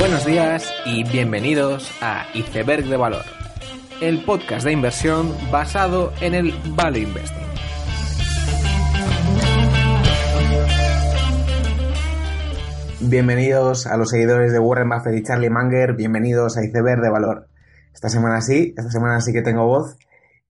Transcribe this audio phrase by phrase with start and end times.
[0.00, 3.22] Buenos días y bienvenidos a Iceberg de Valor,
[4.00, 7.46] el podcast de inversión basado en el Value Investing.
[13.10, 17.48] Bienvenidos a los seguidores de Warren Buffett y Charlie Munger, bienvenidos a Iceberg de Valor.
[17.92, 19.98] Esta semana sí, esta semana sí que tengo voz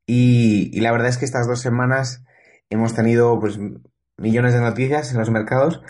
[0.07, 2.23] y, la verdad es que estas dos semanas
[2.71, 3.59] hemos tenido pues
[4.17, 5.83] millones de noticias en los mercados,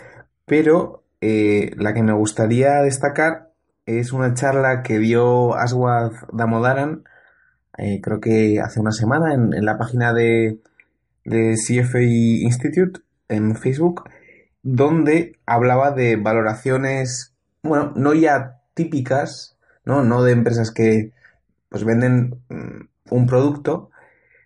[0.47, 3.50] pero eh, la que me gustaría destacar
[3.99, 7.03] es una charla que dio Aswad Damodaran,
[7.77, 10.59] eh, creo que hace una semana, en, la página de,
[11.25, 14.09] de CFA Institute en Facebook,
[14.61, 17.33] donde hablaba de valoraciones,
[17.63, 21.13] bueno, no ya típicas, no, no de empresas que
[21.69, 23.89] pues venden mm, un producto,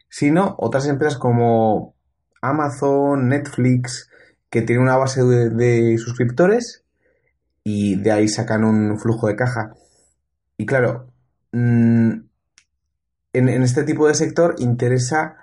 [0.09, 1.95] sino otras empresas como
[2.41, 4.09] Amazon, Netflix,
[4.49, 6.84] que tienen una base de suscriptores
[7.65, 9.73] y de ahí sacan un flujo de caja.
[10.55, 11.11] Y claro,
[11.51, 12.11] mm,
[13.33, 15.35] en, este tipo de sector interesa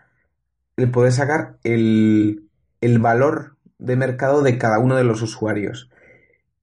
[0.76, 2.48] el poder sacar el,
[2.80, 5.90] el valor de mercado de cada uno de los usuarios.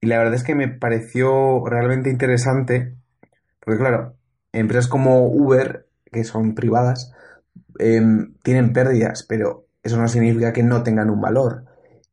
[0.01, 2.95] Y la verdad es que me pareció realmente interesante,
[3.59, 4.15] porque claro,
[4.53, 7.11] empresas como Uber, que son privadas,
[7.79, 8.01] eh,
[8.43, 11.65] tienen pérdidas, pero eso no significa que no tengan un valor.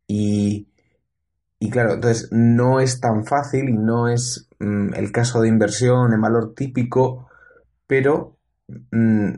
[0.08, 0.65] Y,
[1.58, 6.12] y claro, entonces no es tan fácil y no es mm, el caso de inversión
[6.12, 7.28] en valor típico,
[7.86, 8.36] pero
[8.92, 9.30] mm,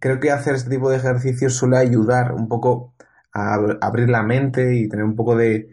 [0.00, 2.94] creo que hacer este tipo de ejercicios suele ayudar un poco
[3.32, 5.70] a ab- abrir la mente y tener un poco de,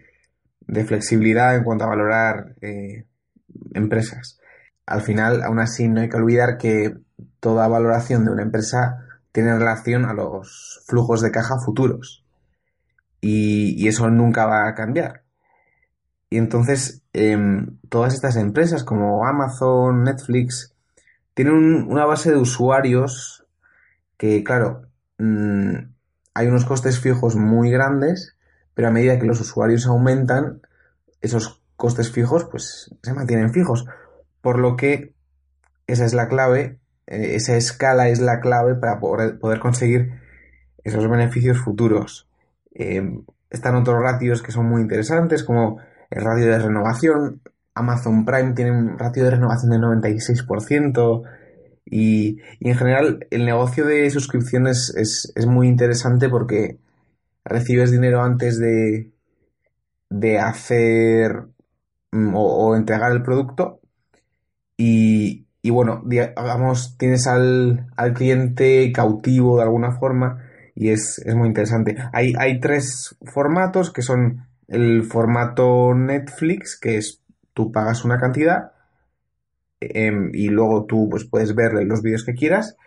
[0.85, 3.05] flexibilidad en cuanto a valorar eh,
[3.73, 4.39] empresas.
[4.85, 6.95] Al final, aún así, no hay que olvidar que
[7.39, 12.23] toda valoración de una empresa tiene relación a los flujos de caja futuros.
[13.21, 15.23] Y eso nunca va a cambiar.
[16.29, 20.73] Y entonces, em, todas estas empresas como Amazon, Netflix,
[21.33, 23.45] tienen un- una base de usuarios
[24.17, 24.83] que, claro,
[25.17, 25.75] mm,
[26.33, 28.35] hay unos costes fijos muy grandes,
[28.73, 30.61] pero a medida que los usuarios aumentan,
[31.21, 33.85] esos costes fijos pues se mantienen fijos.
[34.41, 35.13] Por lo que
[35.87, 40.11] esa es la clave, eh, esa escala es la clave para poder, poder conseguir
[40.83, 42.27] esos beneficios futuros.
[42.73, 47.41] Eh, están otros ratios que son muy interesantes, como el ratio de renovación.
[47.75, 51.23] Amazon Prime tiene un ratio de renovación del 96%.
[51.91, 56.77] Y, en general el negocio de suscripciones es, es muy interesante porque
[57.43, 59.11] recibes dinero antes de,
[60.09, 61.45] de hacer
[62.11, 63.79] mm, o, o entregar el producto
[64.77, 71.35] y, y bueno, digamos, tienes al, al cliente cautivo de alguna forma y es, es
[71.35, 71.97] muy interesante.
[72.13, 77.21] Hay, hay tres formatos que son el formato Netflix, que es
[77.53, 78.71] tú pagas una cantidad
[79.79, 82.77] em, y luego tú pues, puedes ver los vídeos que quieras.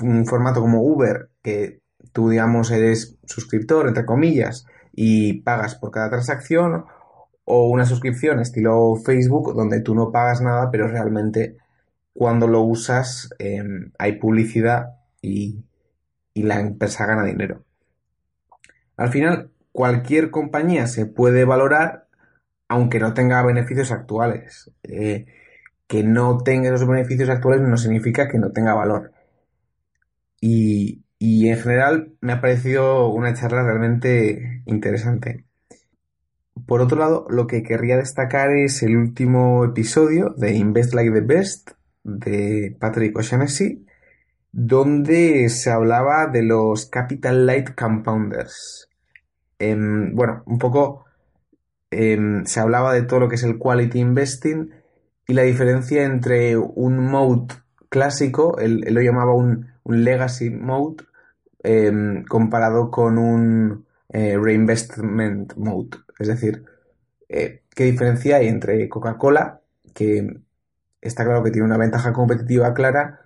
[0.00, 6.10] Un formato como Uber, que tú, digamos, eres suscriptor, entre comillas, y pagas por cada
[6.10, 6.86] transacción,
[7.44, 11.56] o una suscripción estilo Facebook, donde tú no pagas nada, pero realmente
[12.14, 15.62] cuando lo usas em, hay publicidad y,
[16.34, 17.64] y la empresa gana dinero.
[18.96, 22.06] Al final, cualquier compañía se puede valorar
[22.68, 24.70] aunque no tenga beneficios actuales.
[24.84, 25.26] Eh,
[25.86, 29.12] que no tenga esos beneficios actuales no significa que no tenga valor.
[30.40, 35.44] Y, y en general me ha parecido una charla realmente interesante.
[36.66, 41.20] Por otro lado, lo que querría destacar es el último episodio de Invest Like the
[41.20, 41.70] Best
[42.04, 43.86] de Patrick O'Shaughnessy,
[44.50, 48.88] donde se hablaba de los Capital Light Compounders.
[49.62, 51.04] Em, bueno, un poco
[51.92, 54.70] em, se hablaba de todo lo que es el Quality Investing
[55.28, 57.54] y la diferencia entre un mode
[57.88, 61.04] clásico, él, lo llamaba un, un Legacy Mode,
[61.62, 65.98] em, comparado con un eh, Reinvestment Mode.
[66.18, 66.64] Es decir,
[67.28, 69.60] eh, ¿qué diferencia hay entre Coca-Cola,
[69.94, 70.40] que
[71.00, 73.20] está claro que tiene una ventaja competitiva clara,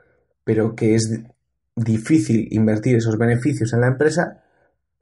[0.45, 1.23] pero que es
[1.77, 4.43] difícil invertir esos beneficios en la empresa,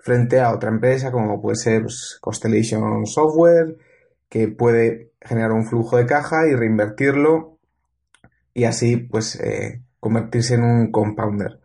[0.05, 1.87] frente a otra empresa como puede ser
[2.21, 3.79] Constellation Software,
[4.29, 7.59] que puede generar un flujo de caja y reinvertirlo
[8.53, 11.59] y así pues eh, convertirse en un compounder.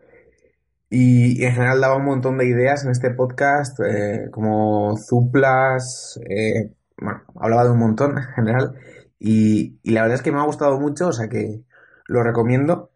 [0.89, 6.17] Y, y, en general daba un montón de ideas en este podcast, eh, como Zuplas,
[6.29, 8.75] eh, bueno, hablaba de un montón en general.
[9.19, 11.61] Y, y, la verdad es que me ha gustado mucho, o sea que
[12.07, 12.89] lo recomiendo.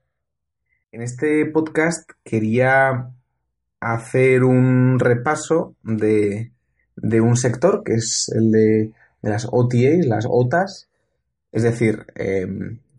[0.93, 3.11] En este podcast quería
[3.91, 6.51] hacer un repaso de,
[6.95, 8.91] de un sector que es el de,
[9.21, 10.89] las OTAs, las OTAs,
[11.51, 12.05] Es decir,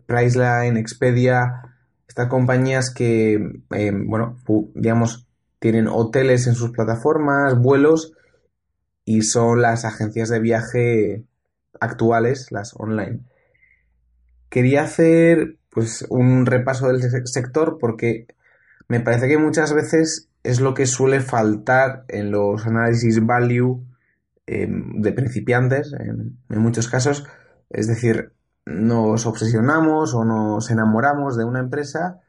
[0.07, 1.75] Priceline, Expedia,
[2.07, 3.39] estas compañías que,
[4.05, 4.37] bueno,
[4.73, 5.27] digamos,
[5.59, 8.13] tienen hoteles en sus plataformas, vuelos
[9.03, 11.23] y son las agencias de viaje
[11.79, 13.19] actuales, las online.
[14.49, 18.27] Quería hacer pues un repaso del sector porque
[18.87, 23.83] me parece que muchas veces es lo que suele faltar en los análisis value
[24.45, 27.25] em, de principiantes, en, muchos casos.
[27.69, 28.31] Es decir,
[28.65, 32.21] nos obsesionamos o nos enamoramos de una empresa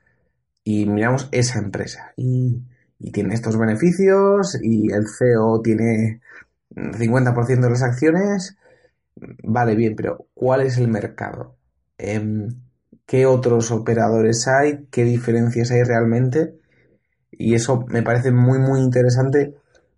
[0.64, 2.12] y miramos esa empresa.
[2.16, 2.62] Y,
[2.98, 6.20] y tiene estos beneficios y el CEO tiene
[6.74, 8.56] 50% de las acciones.
[9.44, 11.56] Vale, bien, pero ¿cuál es el mercado?
[11.98, 12.48] Em,
[13.06, 16.58] qué otros operadores hay, qué diferencias hay realmente.
[17.30, 19.54] Y eso me parece muy, muy interesante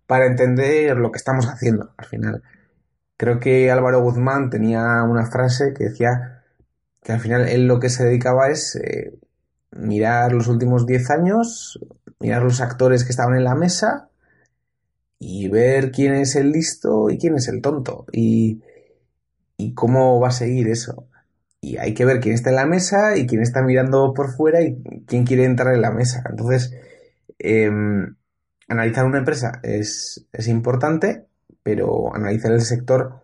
[0.07, 2.43] para entender lo que estamos haciendo al final.
[3.17, 6.43] Creo que Álvaro Guzmán tenía una frase que decía
[7.03, 9.17] que al final él lo que se dedicaba es eh,
[9.71, 11.79] mirar los últimos 10 años,
[12.19, 14.09] mirar los actores que estaban en la mesa
[15.19, 18.61] y ver quién es el listo y quién es el tonto y,
[19.57, 21.08] y cómo va a seguir eso
[21.61, 24.61] y hay que ver quién está en la mesa y quién está mirando por fuera
[24.61, 26.23] y quién quiere entrar en la mesa.
[26.29, 26.73] Entonces,
[27.39, 28.15] em,
[28.67, 31.27] analizar una empresa es, importante,
[31.63, 33.23] pero analizar el sector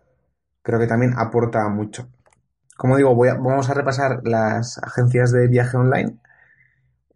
[0.62, 2.08] creo que también aporta mucho.
[2.76, 6.18] Como digo, voy vamos a repasar las agencias de viaje online.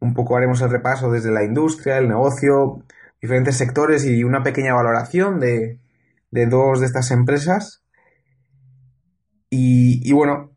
[0.00, 2.84] Un poco haremos el repaso desde la industria, el negocio,
[3.20, 5.78] diferentes sectores y una pequeña valoración de,
[6.30, 7.82] dos de estas empresas.
[9.50, 10.49] Y bueno,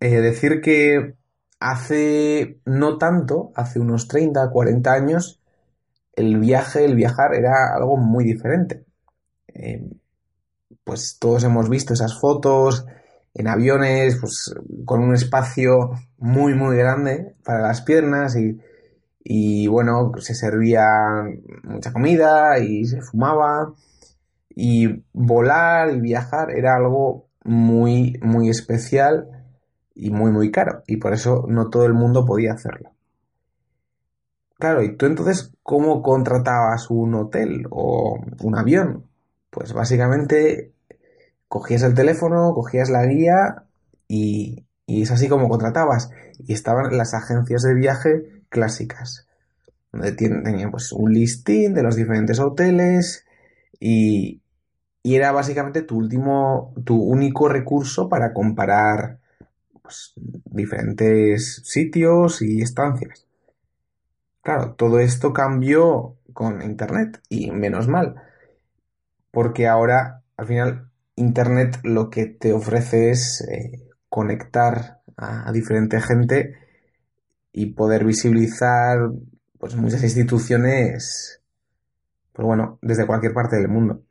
[0.00, 1.14] eh, decir que
[1.60, 5.40] hace no tanto, hace unos 30, 40 años,
[6.12, 8.84] el viaje, el viajar era algo muy diferente.
[9.48, 9.88] Eh,
[10.84, 12.86] pues todos hemos visto esas fotos
[13.34, 14.54] en aviones, pues
[14.84, 18.58] con un espacio muy, muy grande para las piernas y,
[19.22, 20.86] y bueno, se servía
[21.64, 23.74] mucha comida y se fumaba
[24.48, 29.35] y volar y viajar era algo muy, muy especial
[29.96, 32.90] y muy muy caro y por eso no todo el mundo podía hacerlo.
[34.58, 39.04] Claro, y tú entonces, ¿cómo contratabas un hotel o un avión?
[39.50, 40.72] Pues básicamente
[41.48, 43.64] cogías el teléfono, cogías la guía
[44.08, 46.10] y, es así como contratabas.
[46.38, 49.26] Y estaban las agencias de viaje clásicas,
[49.92, 53.26] donde tenían pues un listing de los diferentes hoteles
[53.78, 54.40] y,
[55.02, 59.18] y era básicamente tu último, tu único recurso para comparar
[59.86, 63.24] pues, diferentes sitios y estancias.
[64.42, 68.16] Claro, todo esto cambió con Internet y menos mal,
[69.30, 76.56] porque ahora al final Internet lo que te ofrece es eh, conectar a, diferente gente
[77.52, 78.98] y poder visibilizar
[79.58, 81.40] pues muchas instituciones
[82.32, 84.02] pues bueno desde cualquier parte del mundo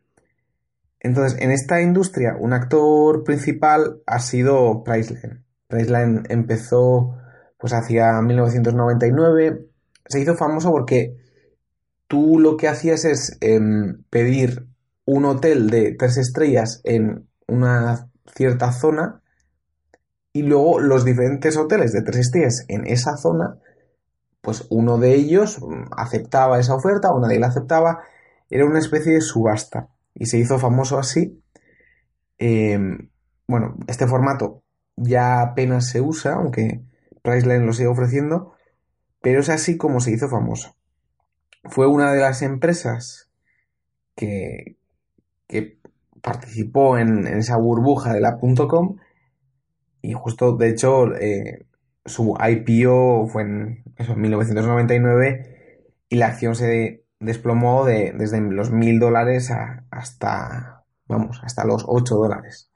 [0.99, 7.15] entonces en esta industria un actor principal ha sido Priceline Priceline empezó
[7.57, 9.65] pues hacia 1999.
[10.05, 11.15] Se hizo famoso porque
[12.07, 14.67] tú lo que hacías es em, pedir
[15.05, 19.21] un hotel de tres estrellas en una cierta zona
[20.33, 23.57] y luego los diferentes hoteles de tres estrellas en esa zona,
[24.41, 25.59] pues uno de ellos
[25.95, 28.01] aceptaba esa oferta, o nadie la aceptaba,
[28.49, 31.41] era una especie de subasta y se hizo famoso así.
[32.37, 33.09] Em,
[33.47, 34.64] bueno, este formato
[34.95, 36.81] ya apenas se usa, aunque
[37.21, 38.53] Priceline lo sigue ofreciendo,
[39.21, 40.75] pero es así como se hizo famoso.
[41.63, 43.29] Fue una de las empresas
[44.15, 44.77] que,
[45.47, 45.79] que
[46.21, 48.97] participó en, esa burbuja de la .com
[50.01, 51.65] y justo, de hecho, eh,
[52.05, 58.99] su IPO fue en, eso, 1999 y la acción se desplomó de, desde los mil
[58.99, 59.51] dólares
[59.89, 62.71] hasta, vamos, hasta los 8 dólares.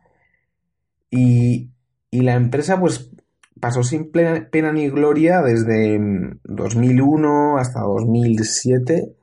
[1.12, 1.70] Y,
[2.12, 3.12] y la empresa pues
[3.60, 6.00] pasó sin pena ni gloria desde
[6.44, 9.16] 2001 hasta 2007.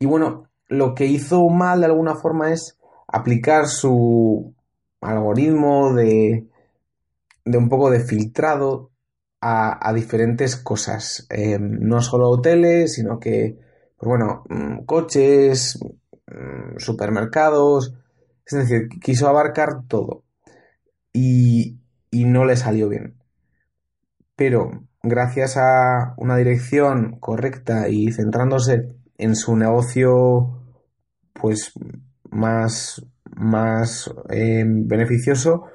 [0.00, 4.54] Y bueno, lo que hizo mal de alguna forma es aplicar su
[5.00, 6.46] algoritmo de,
[7.44, 8.90] de un poco de filtrado
[9.40, 11.26] a, diferentes cosas.
[11.30, 13.58] Em, no solo hoteles, sino que,
[13.96, 15.78] pues bueno, mm, coches,
[16.26, 17.94] mm, supermercados.
[18.46, 20.24] Es decir, quiso abarcar todo
[22.10, 23.14] y, no le salió bien.
[24.36, 30.62] Pero gracias a una dirección correcta y centrándose en su negocio
[31.32, 31.72] pues
[32.30, 35.66] más, más eh, beneficioso,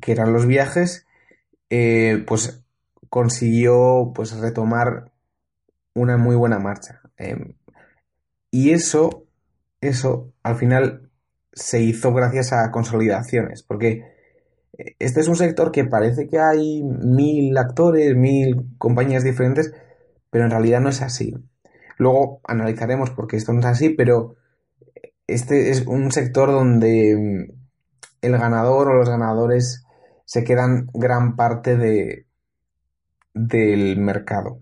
[0.00, 1.06] que eran los viajes,
[1.70, 2.62] eh, pues
[3.08, 5.12] consiguió pues retomar
[5.94, 7.00] una muy buena marcha.
[7.16, 7.54] Em,
[8.50, 9.24] y eso,
[9.80, 11.10] eso al final
[11.52, 14.17] se hizo gracias a consolidaciones, porque
[14.72, 19.72] este es un sector que parece que hay mil actores, mil compañías diferentes,
[20.30, 21.34] pero en realidad no es así.
[21.98, 24.36] Luego analizaremos por qué esto no es así, pero
[25.26, 27.52] este es un sector donde mm,
[28.22, 29.84] el ganador o los ganadores
[30.24, 32.26] se quedan gran parte de,
[33.34, 34.60] del mercado.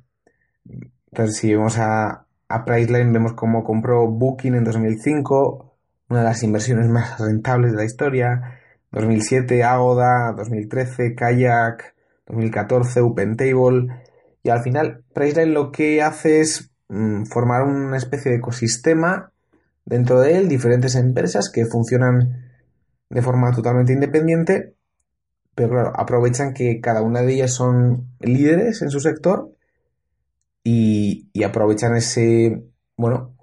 [1.10, 5.76] Entonces, si vemos a, a Priceline, vemos cómo compró Booking en 2005,
[6.08, 8.55] una de las inversiones más rentables de la historia.
[8.96, 11.94] 2007 Agoda, 2013 Kayak,
[12.26, 13.88] 2014 OpenTable.
[14.42, 19.32] Y al final, Priceline lo que hace es mm, formar una especie de ecosistema
[19.84, 22.54] dentro de él, diferentes empresas que funcionan
[23.10, 24.74] de forma totalmente independiente,
[25.54, 29.52] pero claro, aprovechan que cada una de ellas son líderes en su sector
[30.64, 32.64] y, y aprovechan ese,
[32.96, 33.36] bueno,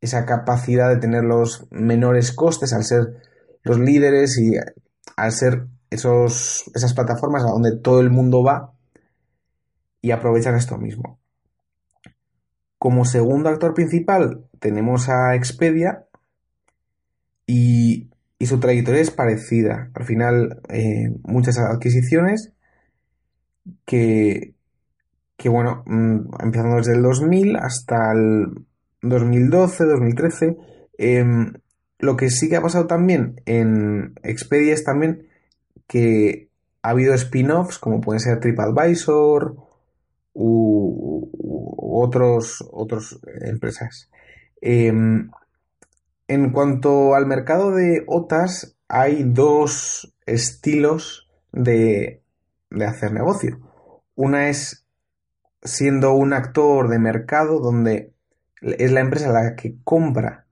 [0.00, 3.29] esa capacidad de tener los menores costes al ser
[3.62, 4.52] los líderes y
[5.16, 8.72] al ser esos, esas plataformas a donde todo el mundo va
[10.00, 11.18] y aprovechan esto mismo.
[12.78, 16.06] Como segundo actor principal tenemos a Expedia
[17.46, 18.08] y,
[18.40, 19.90] su trayectoria es parecida.
[19.92, 22.54] Al final, eh, muchas adquisiciones
[23.84, 24.54] que,
[25.36, 28.64] que bueno, mm, empezando desde el 2000 hasta el
[29.02, 30.56] 2012, 2013.
[30.96, 31.52] Em,
[32.00, 35.28] lo que sí que ha pasado también en Expedia es también
[35.86, 36.48] que
[36.82, 39.56] ha habido spin-offs como pueden ser TripAdvisor
[40.32, 41.30] u,
[41.92, 44.10] otros otras empresas.
[44.60, 45.30] Em,
[46.28, 52.22] en cuanto al mercado de OTAS, hay dos estilos de,
[52.70, 53.60] de hacer negocio.
[54.14, 54.86] Una es
[55.62, 58.12] siendo un actor de mercado donde
[58.62, 60.46] es la empresa la que compra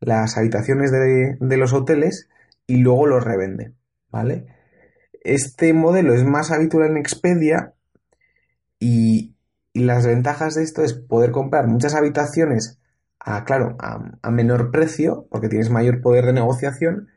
[0.00, 2.28] las habitaciones de, los hoteles
[2.66, 3.74] y luego los revende,
[4.10, 4.46] ¿vale?
[5.22, 7.74] Este modelo es más habitual en Expedia
[8.78, 9.36] y,
[9.72, 12.80] las ventajas de esto es poder comprar muchas habitaciones
[13.20, 17.08] a, claro, a, menor precio, porque tienes mayor poder de negociación,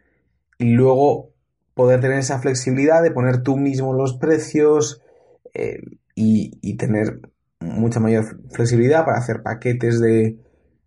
[0.59, 1.31] y luego
[1.73, 5.01] poder tener esa flexibilidad de poner tú mismo los precios
[5.55, 5.81] eh,
[6.13, 7.21] y, y, tener
[7.59, 10.37] mucha mayor flexibilidad para hacer paquetes de,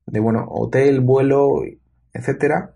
[0.07, 1.63] de bueno, hotel, vuelo,
[2.17, 2.75] etcétera.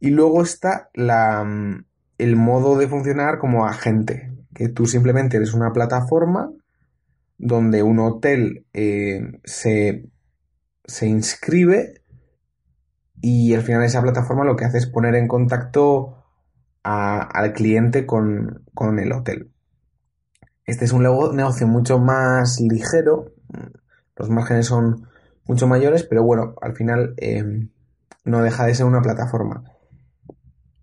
[0.00, 1.84] Y luego está la, mm,
[2.18, 6.50] el modo de funcionar como agente, que tú simplemente eres una plataforma
[7.38, 10.10] donde un hotel eh, se,
[10.84, 12.02] se inscribe
[13.20, 16.14] y al final esa plataforma lo que hace es poner en contacto
[16.82, 19.50] al cliente con, con el hotel.
[20.64, 23.32] Este es un negocio mucho más ligero,
[24.16, 25.06] los márgenes son
[25.46, 27.68] mucho mayores, pero bueno, al final eh,
[28.24, 29.64] no deja de ser una plataforma.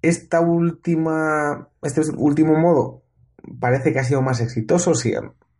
[0.01, 3.03] Esta última, este último modo
[3.59, 5.13] parece que ha sido más exitoso, si,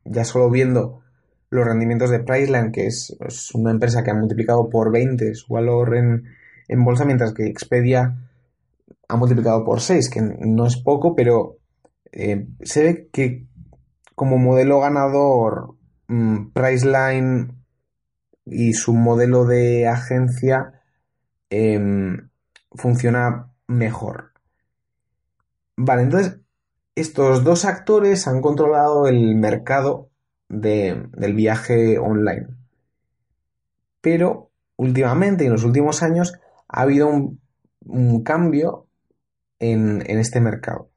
[0.04, 1.02] ya solo viendo
[1.50, 3.16] los rendimientos de Priceline, que es,
[3.54, 8.18] una empresa que ha multiplicado por 20 su valor en, bolsa, mientras que Expedia
[9.08, 11.58] ha multiplicado por 6, que no es poco, pero
[12.12, 13.46] eh, se ve que
[14.16, 15.76] como modelo ganador,
[16.08, 17.52] mm, Priceline
[18.46, 20.82] y su modelo de agencia
[21.50, 22.30] em,
[22.72, 24.32] funciona mejor.
[25.78, 26.40] Vale, entonces
[26.96, 30.10] estos dos actores han controlado el mercado
[30.48, 32.48] del viaje online.
[34.02, 36.34] Pero últimamente, en los últimos años,
[36.68, 38.88] ha habido un, cambio
[39.60, 40.90] en, en, este mercado.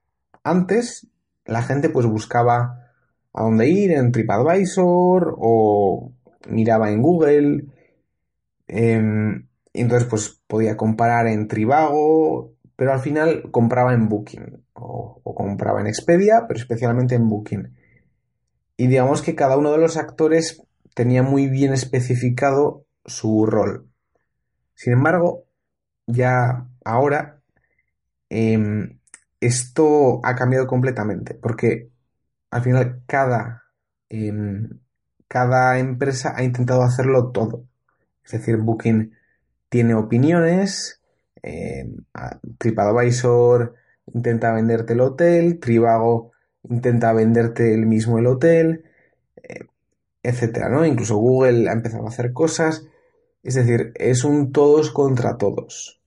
[0.44, 1.08] Antes,
[1.44, 2.88] la gente pues buscaba
[3.32, 6.12] a dónde ir en TripAdvisor o
[6.48, 7.64] miraba en Google.
[8.66, 15.22] Em, y entonces pues podía comparar en Trivago, pero al final compraba en Booking o,
[15.22, 17.76] compraba en Expedia, pero especialmente en Booking.
[18.76, 20.62] Y digamos que cada uno de los actores
[20.94, 23.88] tenía muy bien especificado su rol.
[24.74, 25.44] Sin embargo,
[26.06, 27.40] ya ahora
[28.30, 28.98] em,
[29.40, 31.90] esto ha cambiado completamente, porque
[32.50, 33.62] al final cada
[34.08, 34.80] em,
[35.28, 37.66] cada empresa ha intentado hacerlo todo.
[38.24, 39.14] Es decir, Booking
[39.68, 41.00] tiene opiniones,
[41.42, 41.88] eh,
[42.58, 43.74] TripAdvisor
[44.14, 46.32] intenta venderte el hotel, Trivago
[46.68, 48.84] intenta venderte el mismo el hotel,
[49.36, 49.66] eh,
[50.22, 50.84] etcétera, ¿no?
[50.84, 52.86] Incluso Google ha empezado a hacer cosas.
[53.42, 56.00] Es decir, es un todos contra todos.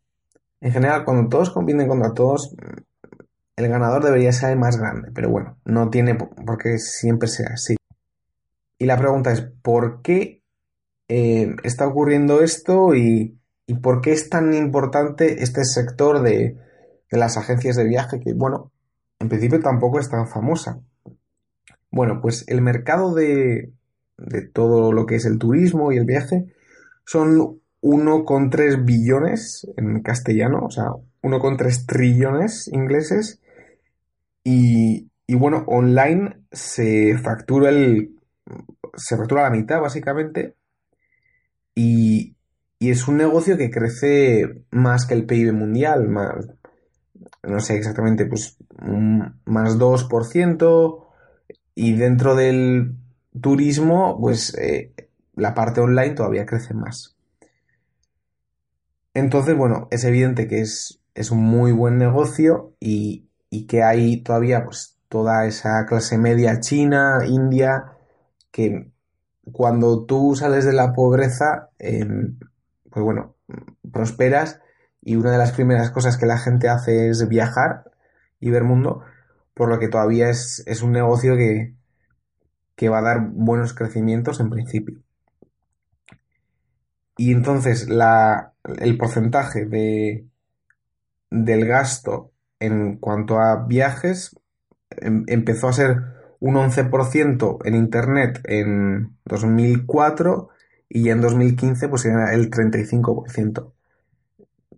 [0.60, 2.56] En general, cuando todos compiten contra todos,
[3.56, 7.52] el ganador debería ser el más grande, pero bueno, no tiene por qué siempre sea
[7.54, 7.76] así.
[8.78, 10.42] Y la pregunta es, ¿por qué
[11.08, 13.38] eh, está ocurriendo esto y,
[13.82, 16.58] por qué es tan importante este sector de,
[17.10, 18.72] las agencias de viaje que, bueno,
[19.20, 20.80] en principio tampoco es tan famosa?
[21.92, 23.74] Bueno, pues el mercado de,
[24.18, 26.54] de todo lo que es el turismo y el viaje
[27.06, 30.86] son 1,3 billones en castellano, o sea,
[31.22, 33.42] 1,3 trillones ingleses.
[34.44, 38.16] Y, y, bueno, online se factura el.
[38.96, 40.56] se factura la mitad, básicamente.
[41.76, 42.36] Y,
[42.82, 46.10] y es un negocio que crece más que el PIB mundial.
[47.44, 48.58] No sé exactamente, pues.
[49.46, 51.06] más 2%.
[51.76, 52.96] Y dentro del
[53.40, 54.58] turismo, pues.
[54.58, 54.94] Eh,
[55.36, 57.16] la parte online todavía crece más.
[59.14, 63.28] Entonces, bueno, es evidente que es, es un muy buen negocio y,
[63.68, 67.94] que hay todavía pues toda esa clase media china, india,
[68.50, 68.92] que
[69.52, 72.40] cuando tú sales de la pobreza, em,
[72.92, 73.36] pues bueno,
[73.92, 74.62] prosperas
[75.02, 77.92] y una de las primeras cosas que la gente hace es viajar
[78.40, 79.04] y ver mundo,
[79.54, 81.74] por lo que todavía es, es un negocio que,
[82.76, 85.02] que va a dar buenos crecimientos en principio.
[87.18, 90.26] Y entonces la, el porcentaje de,
[91.30, 94.36] del gasto en cuanto a viajes
[94.90, 95.98] em, empezó a ser
[96.40, 100.50] un 11% en Internet en 2004
[100.94, 103.72] y en 2015 pues era el 35%.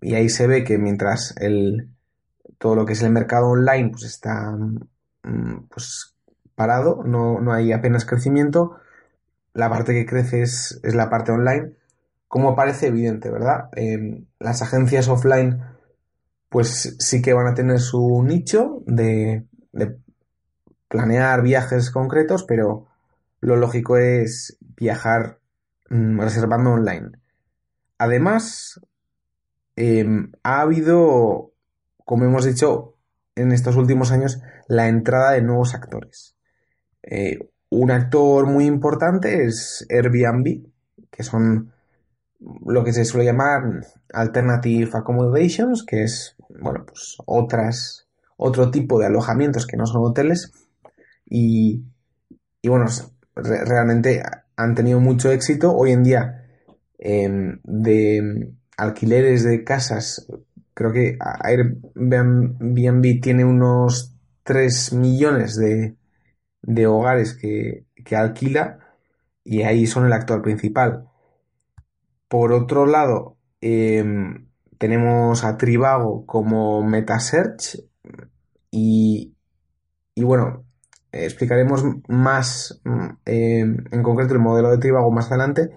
[0.01, 1.89] Y ahí se ve que mientras el,
[2.57, 4.51] todo lo que es el mercado online pues está
[5.23, 6.15] mm, pues
[6.55, 8.77] parado, no, no hay apenas crecimiento,
[9.53, 11.73] la parte que crece es, es la parte online
[12.33, 13.69] como parece evidente, ¿verdad?
[14.39, 15.61] las agencias offline,
[16.49, 19.45] pues sí que van a tener su nicho de,
[20.87, 22.87] planear viajes concretos, pero
[23.39, 25.41] lo lógico es viajar
[25.89, 27.11] reservando online.
[27.97, 28.79] Además,
[29.75, 31.53] em, ha habido,
[32.03, 32.95] como hemos dicho,
[33.35, 36.35] en estos últimos años, la entrada de nuevos actores.
[37.03, 40.65] Eh, un actor muy importante es Airbnb,
[41.09, 41.71] que son
[42.65, 49.07] lo que se suele llamar alternative accommodations, que es, bueno, pues otras, otro tipo de
[49.07, 50.51] alojamientos que no son hoteles.
[51.25, 51.83] Y,
[52.61, 52.85] y bueno,
[53.35, 54.21] realmente
[54.55, 55.75] han tenido mucho éxito.
[55.75, 56.45] Hoy en día,
[56.97, 60.27] em, de alquileres de casas,
[60.73, 65.95] creo que Airbnb tiene unos 3 millones de,
[66.61, 68.79] de hogares que, que alquila
[69.43, 71.09] y ahí son el actor principal.
[72.27, 77.79] Por otro lado, em, tenemos a Trivago como MetaSearch
[78.71, 79.35] y,
[80.15, 80.65] y bueno,
[81.13, 82.81] explicaremos más
[83.25, 85.69] em, en concreto el modelo de Trivago más adelante,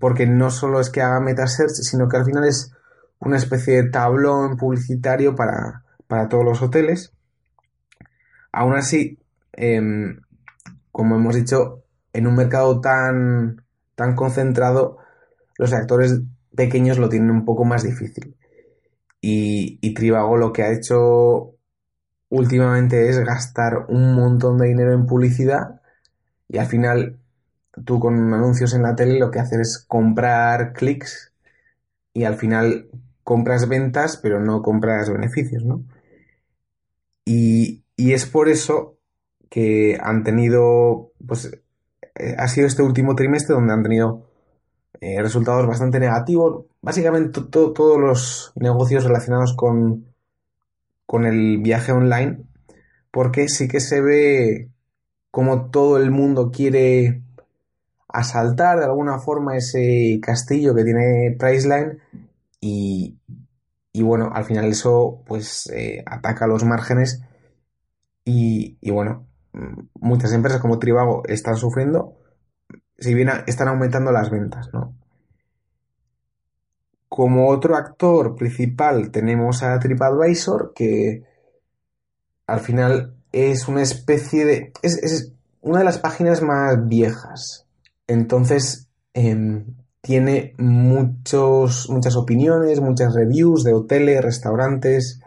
[0.00, 2.72] porque no solo es que haga MetaSearch, sino que al final es
[3.18, 5.84] una especie de tablón publicitario para,
[6.30, 7.12] todos los hoteles.
[8.50, 9.18] Aún así,
[9.52, 10.20] em,
[10.90, 11.82] como hemos dicho,
[12.14, 13.62] en un mercado tan,
[13.94, 14.98] tan concentrado,
[15.58, 16.20] los actores
[16.56, 18.36] pequeños lo tienen un poco más difícil.
[19.20, 21.57] Y, y Trivago lo que ha hecho
[22.28, 25.80] últimamente es gastar un montón de dinero en publicidad
[26.48, 27.18] y al final
[27.84, 31.32] tú con anuncios en la tele lo que haces es comprar clics
[32.12, 32.88] y al final
[33.24, 35.84] compras ventas pero no compras beneficios, ¿no?
[37.24, 38.98] Y, y es por eso
[39.50, 41.50] que han tenido, pues
[42.14, 44.28] eh, ha sido este último trimestre donde han tenido
[45.00, 46.66] eh, resultados bastante negativos.
[46.80, 50.07] Básicamente todos los negocios relacionados con,
[51.08, 52.44] con el viaje online,
[53.10, 54.68] porque sí que se ve
[55.30, 57.22] como todo el mundo quiere
[58.08, 61.98] asaltar de alguna forma ese castillo que tiene Priceline
[62.60, 63.16] y,
[63.90, 67.22] y bueno, al final eso pues eh, ataca los márgenes
[68.26, 69.26] y, y bueno,
[69.94, 72.18] muchas empresas como Trivago están sufriendo
[72.98, 74.94] si bien están aumentando las ventas, ¿no?
[77.08, 81.24] Como otro actor principal tenemos a TripAdvisor, que
[82.46, 84.72] al final es una especie de...
[84.82, 87.66] es, una de las páginas más viejas.
[88.06, 95.20] Entonces, em, tiene muchos, muchas opiniones, muchas reviews de hoteles, restaurantes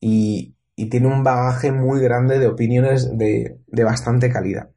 [0.00, 4.70] y, y tiene un bagaje muy grande de opiniones de, de bastante calidad.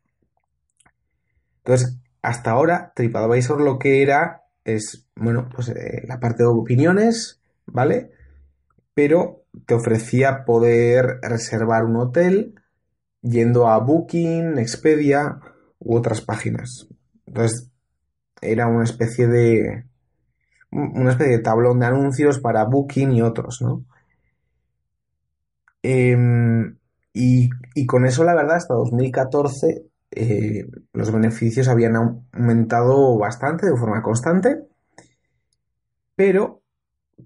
[1.59, 7.41] Entonces, hasta ahora, TripAdvisor lo que era es, bueno, pues eh, la parte de opiniones,
[7.65, 8.11] ¿vale?
[8.97, 12.55] pero te ofrecía poder reservar un hotel
[13.21, 15.39] yendo a Booking, Expedia
[15.77, 16.87] u otras páginas.
[17.27, 17.69] Entonces,
[18.41, 19.85] era una especie de
[20.71, 23.85] una especie de tablón de anuncios para Booking y otros, ¿no?
[25.83, 26.79] Em,
[27.13, 31.95] y, con eso, la verdad, hasta 2014 eh, los beneficios habían
[32.33, 34.63] aumentado bastante de forma constante,
[36.17, 36.63] pero,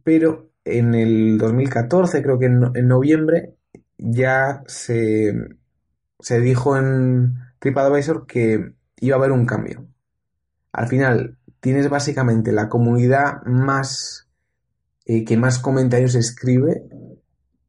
[0.04, 3.56] pero en el 2014, creo que en, noviembre,
[3.98, 5.34] ya se,
[6.20, 9.88] se dijo en TripAdvisor que iba a haber un cambio.
[10.74, 14.28] Al final, tienes básicamente la comunidad más
[15.06, 16.84] eh, que más comentarios escribe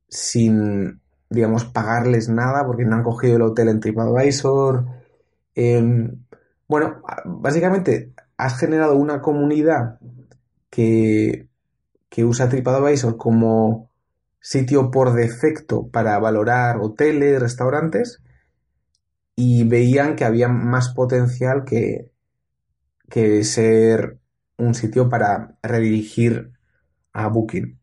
[0.09, 4.87] sin, digamos, pagarles nada porque no han cogido el hotel en TripAdvisor.
[5.55, 6.25] Em,
[6.67, 10.01] bueno, básicamente has generado una comunidad
[10.73, 11.49] que,
[12.09, 13.91] que usa TripAdvisor como
[14.41, 18.23] sitio por defecto para valorar hoteles, restaurantes
[19.37, 22.11] y veían que había más potencial que,
[23.11, 24.19] que ser
[24.57, 26.53] un sitio para redirigir
[27.13, 27.79] a Booking.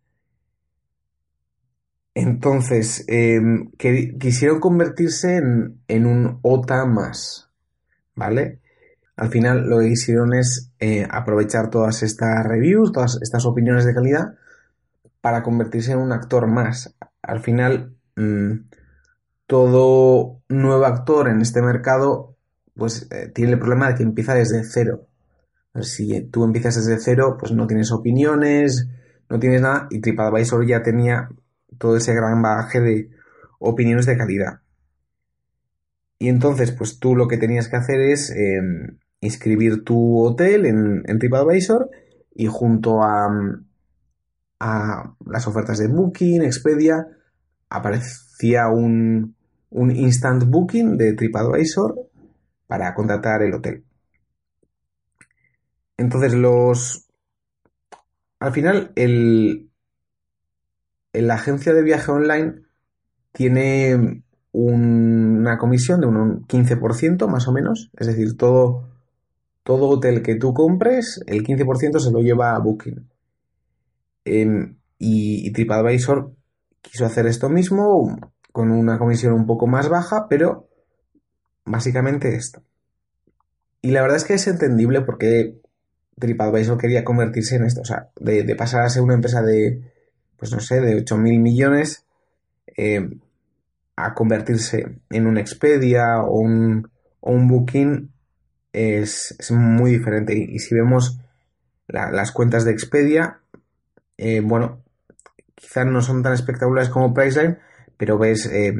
[2.15, 7.51] Entonces, em, quisieron convertirse en, un OTA más,
[8.15, 8.61] ¿vale?
[9.19, 13.93] Al final lo que hicieron es eh, aprovechar todas estas reviews, todas estas opiniones de
[13.93, 14.35] calidad,
[15.19, 16.95] para convertirse en un actor más.
[17.21, 18.51] Al final, mm,
[19.45, 22.37] todo nuevo actor en este mercado,
[22.75, 25.05] pues eh, tiene el problema de que empieza desde cero.
[25.81, 28.87] Si tú empiezas desde cero, pues no tienes opiniones,
[29.27, 31.27] no tienes nada, y TripAdvisor ya tenía
[31.77, 33.09] todo ese gran bagaje de
[33.59, 34.61] opiniones de calidad.
[36.19, 41.19] Y entonces, pues tú lo que tenías que hacer es em, inscribir tu hotel en,
[41.19, 41.89] TripAdvisor
[42.33, 43.29] y junto a,
[44.59, 47.07] a, las ofertas de Booking, Expedia,
[47.69, 49.35] aparecía un,
[49.69, 51.95] un instant booking de TripAdvisor
[52.67, 53.83] para contratar el hotel.
[55.97, 57.05] Entonces los...
[58.39, 59.69] Al final, el,
[61.11, 62.61] la agencia de viaje online
[63.33, 67.91] tiene una comisión de un 15% más o menos.
[67.97, 68.87] Es decir, todo,
[69.69, 73.07] todo hotel que tú compres, el 15% se lo lleva a Booking.
[74.25, 76.33] Em, y, TripAdvisor
[76.81, 78.17] quiso hacer esto mismo
[78.51, 80.67] con una comisión un poco más baja, pero
[81.65, 82.63] básicamente esto.
[83.83, 85.61] Y la verdad es que es entendible porque
[86.17, 89.83] TripAdvisor quería convertirse en esto, o sea, de, pasar a ser una empresa de,
[90.35, 92.07] pues no sé, de 8 mil millones
[92.75, 93.07] eh,
[93.95, 96.89] a convertirse en un Expedia o un,
[97.21, 98.09] un Booking
[98.73, 100.35] es, muy diferente.
[100.37, 101.19] Y, si vemos
[101.87, 103.39] las cuentas de Expedia,
[104.17, 104.83] eh, bueno,
[105.55, 107.57] quizás no son tan espectaculares como Priceline,
[107.97, 108.73] pero ves eh,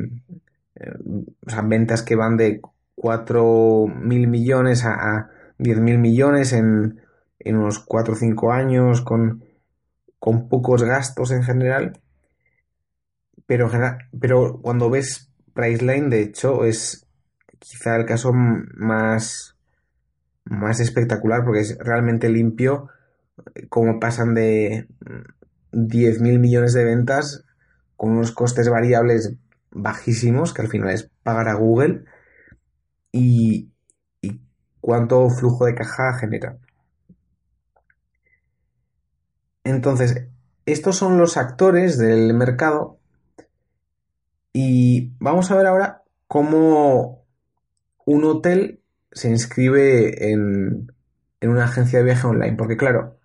[1.63, 2.61] ventas que van de
[2.95, 6.99] 4 mil millones a, a 10 mil millones en
[7.39, 9.43] en unos 4 o 5 años, con,
[10.19, 11.99] con pocos gastos en general.
[13.45, 13.71] Pero,
[14.19, 17.07] pero cuando ves Priceline, de hecho, es
[17.57, 19.57] quizá el caso más,
[20.49, 22.89] más espectacular porque es realmente limpio
[23.69, 24.87] como pasan de
[25.71, 27.45] 10.000 millones de ventas
[27.95, 29.35] con unos costes variables
[29.71, 32.05] bajísimos, que al final es pagar a Google,
[33.11, 33.69] y
[34.81, 36.57] cuánto flujo de caja genera.
[39.63, 40.27] Entonces,
[40.65, 42.99] estos son los actores del mercado
[44.53, 47.25] y vamos a ver ahora cómo
[48.05, 48.78] un hotel
[49.11, 50.91] se inscribe en,
[51.41, 52.55] una agencia de viaje online.
[52.57, 53.17] Porque claro,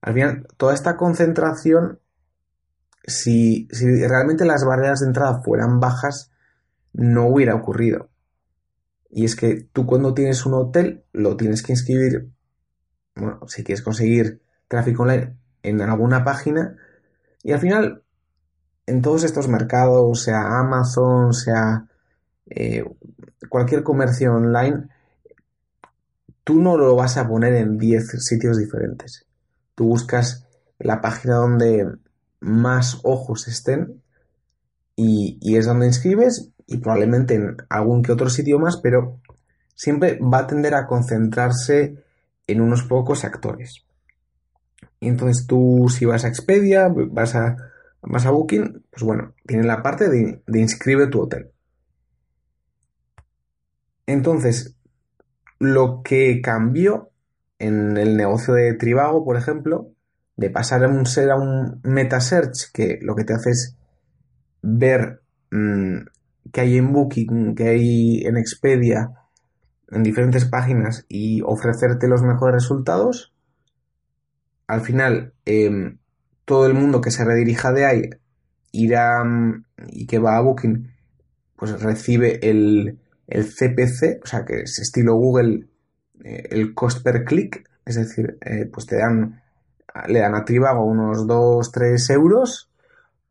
[0.00, 2.00] al final, toda esta concentración,
[3.04, 6.30] si, realmente las barreras de entrada fueran bajas,
[6.92, 8.10] no hubiera ocurrido.
[9.10, 12.30] Y es que tú cuando tienes un hotel, lo tienes que inscribir,
[13.14, 16.76] bueno, si quieres conseguir tráfico online, en alguna página
[17.42, 18.02] y al final
[18.86, 21.86] en todos estos mercados, sea Amazon, sea
[22.46, 22.84] eh,
[23.48, 24.88] cualquier comercio online,
[26.46, 29.26] tú no lo vas a poner en 10 sitios diferentes.
[29.74, 30.46] Tú buscas
[30.78, 31.90] la página donde
[32.38, 34.00] más ojos estén
[34.94, 39.18] y, y, es donde inscribes y probablemente en algún que otro sitio más, pero
[39.74, 42.04] siempre va a tender a concentrarse
[42.46, 43.84] en unos pocos actores.
[45.00, 47.56] Y entonces tú si vas a Expedia, vas a,
[48.02, 51.50] vas a Booking, pues bueno, tiene la parte de, inscribe tu hotel.
[54.06, 54.75] Entonces,
[55.58, 57.10] lo que cambió
[57.58, 59.90] en el negocio de Trivago, por ejemplo,
[60.36, 63.76] de pasar a un ser a un meta search que lo que te hace es
[64.62, 65.98] ver mm,
[66.52, 69.10] qué hay en Booking, qué hay en Expedia,
[69.90, 73.32] en diferentes páginas y ofrecerte los mejores resultados,
[74.66, 75.98] al final em,
[76.44, 78.10] todo el mundo que se redirija de ahí
[78.72, 80.90] irá mm, y que va a Booking,
[81.56, 85.66] pues recibe el, el CPC, o sea que es estilo Google,
[86.24, 89.42] eh, el cost per click, es decir, eh, pues te dan,
[90.08, 92.70] le dan a Trivago unos 2-3 euros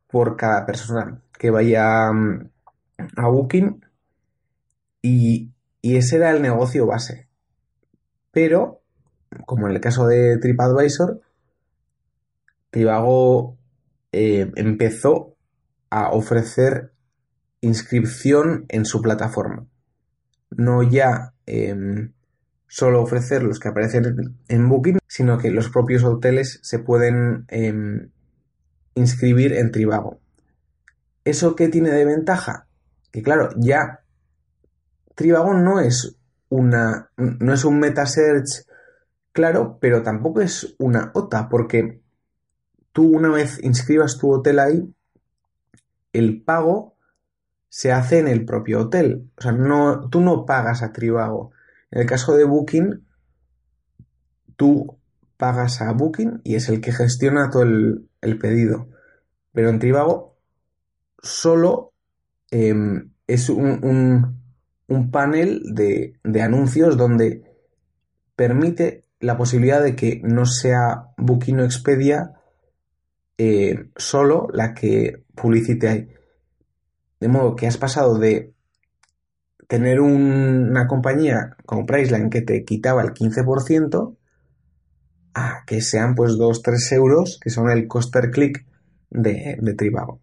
[0.07, 2.49] por cada persona que vaya mm,
[3.17, 3.85] a Booking
[5.01, 7.27] y, ese era el negocio base.
[8.31, 8.81] Pero,
[9.45, 11.21] como en el caso de TripAdvisor,
[12.71, 13.55] Trivago
[14.11, 15.35] eh, empezó
[15.91, 16.91] a ofrecer
[17.61, 19.67] inscripción en su plataforma.
[20.51, 22.13] No ya em,
[22.67, 28.09] solo ofrecer los que aparecen en Booking, sino que los propios hoteles se pueden em,
[28.95, 30.19] inscribir en Trivago.
[31.23, 32.67] ¿Eso qué tiene de ventaja?
[33.11, 34.01] Que claro, ya
[35.15, 36.17] Trivago no es
[36.49, 38.65] una no es un meta search
[39.35, 42.01] claro, pero tampoco es una OTA, porque
[42.93, 44.93] tú una vez inscribas tu hotel ahí,
[46.13, 46.94] el pago
[47.69, 49.29] se hace en el propio hotel.
[49.37, 51.51] O sea, no, tú no pagas a Trivago.
[51.91, 53.05] En el caso de Booking,
[54.55, 54.97] tú
[55.37, 58.89] pagas a Booking y es el que gestiona todo el, pedido.
[59.51, 60.37] Pero en Trivago
[61.21, 61.93] solo
[62.51, 64.39] em, es un,
[64.87, 67.43] un, panel de, anuncios donde
[68.35, 72.33] permite la posibilidad de que no sea Booking o Expedia
[73.37, 76.09] eh, solo la que publicite ahí.
[77.25, 78.53] De modo que has pasado de
[79.67, 84.15] tener una compañía como Priceline que te quitaba el 15%
[85.33, 88.67] a que sean pues 2-3 euros que son el cost per click
[89.09, 90.21] de, de Trivago.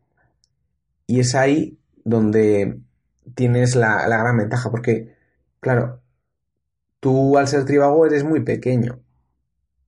[1.08, 2.78] Y es ahí donde
[3.34, 5.12] tienes la, la gran ventaja porque,
[5.58, 6.02] claro,
[7.00, 9.00] tú al ser Trivago eres muy pequeño.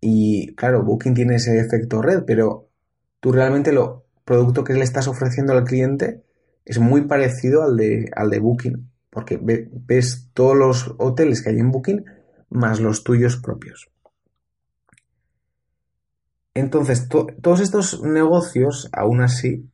[0.01, 2.71] Y claro, Booking tiene ese efecto red, pero
[3.21, 6.25] tú realmente lo producto que le estás ofreciendo al cliente
[6.65, 11.59] es muy parecido al de, al de Booking, porque ves todos los hoteles que hay
[11.59, 12.05] en Booking
[12.51, 13.91] más los tuyos propios.
[16.55, 19.69] Entonces, todos estos negocios, aún así,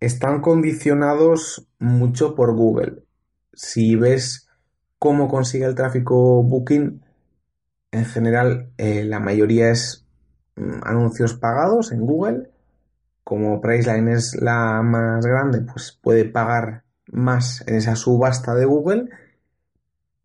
[0.00, 3.04] están condicionados mucho por Google.
[3.52, 4.48] Si ves
[4.98, 7.02] cómo consigue el tráfico Booking,
[7.92, 10.04] en general eh, la mayoría es
[10.56, 12.50] Mm, anuncios pagados en Google.
[13.24, 19.08] Como Priceline es la más grande, pues puede pagar más en esa subasta de Google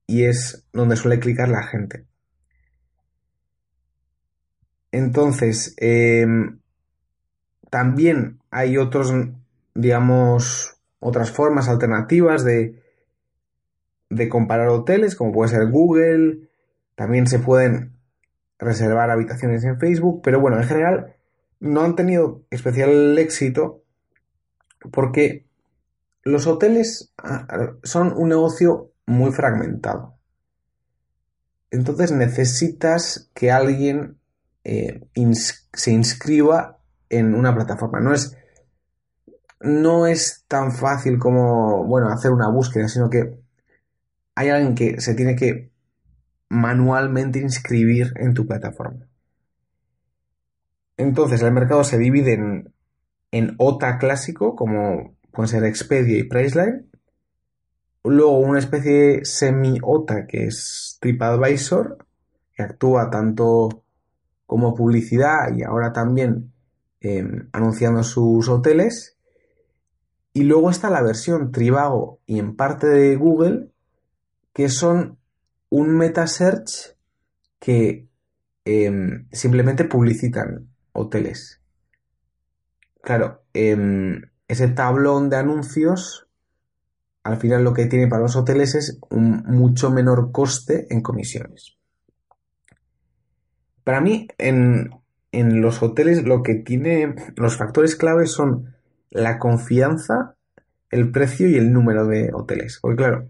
[0.05, 2.05] y es donde suele clicar la gente.
[4.91, 6.59] Entonces, em,
[7.69, 9.13] también hay otros,
[9.75, 12.81] digamos, otras formas alternativas de,
[14.09, 16.49] de comparar hoteles, como puede ser Google.
[16.95, 17.93] También se pueden
[18.57, 21.15] reservar habitaciones en Facebook, pero bueno, en general
[21.59, 23.83] no han tenido especial éxito
[24.91, 25.45] porque
[26.23, 30.17] los hoteles ah, son un negocio muy fragmentado.
[31.71, 34.17] Entonces necesitas que alguien
[34.63, 35.07] eh,
[35.73, 37.99] se inscriba en una plataforma.
[37.99, 38.37] No es,
[39.59, 43.39] no es tan fácil como, bueno, hacer una búsqueda, sino que
[44.35, 45.71] hay alguien que se tiene que
[46.49, 49.08] manualmente inscribir en tu plataforma.
[50.99, 52.73] Entonces el mercado se divide en,
[53.31, 56.89] en OTA clásico, como pueden ser Expedia y Priceline.
[58.03, 62.05] Luego una especie semi-OTA que es TripAdvisor,
[62.53, 63.85] que actúa tanto
[64.45, 66.51] como publicidad y ahora también
[66.99, 69.15] em, anunciando sus hoteles.
[70.33, 73.69] Y luego está la versión Trivago y en parte de Google,
[74.51, 75.17] que son
[75.69, 76.97] un meta search
[77.57, 78.09] que
[78.65, 81.61] em, simplemente publicitan hoteles.
[83.01, 86.29] Claro, em, ese tablón de anuncios
[87.23, 91.77] al final lo que tiene para los hoteles es un mucho menor coste en comisiones.
[93.83, 94.89] Para mí, en,
[95.31, 98.75] en los hoteles lo que tiene los factores claves son
[99.11, 100.35] la confianza,
[100.89, 102.79] el precio y el número de hoteles.
[102.81, 103.27] Porque claro,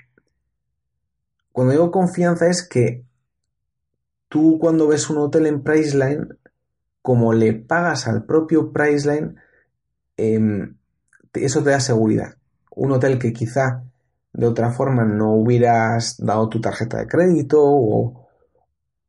[1.52, 3.04] cuando digo confianza es que
[4.30, 6.39] tú cuando ves un hotel en Priceline,
[7.10, 9.36] como le pagas al propio Priceline,
[10.16, 10.78] em,
[11.34, 12.36] eso te da seguridad.
[12.70, 13.84] Un hotel que quizá
[14.32, 18.30] de otra forma no hubieras dado tu tarjeta de crédito o,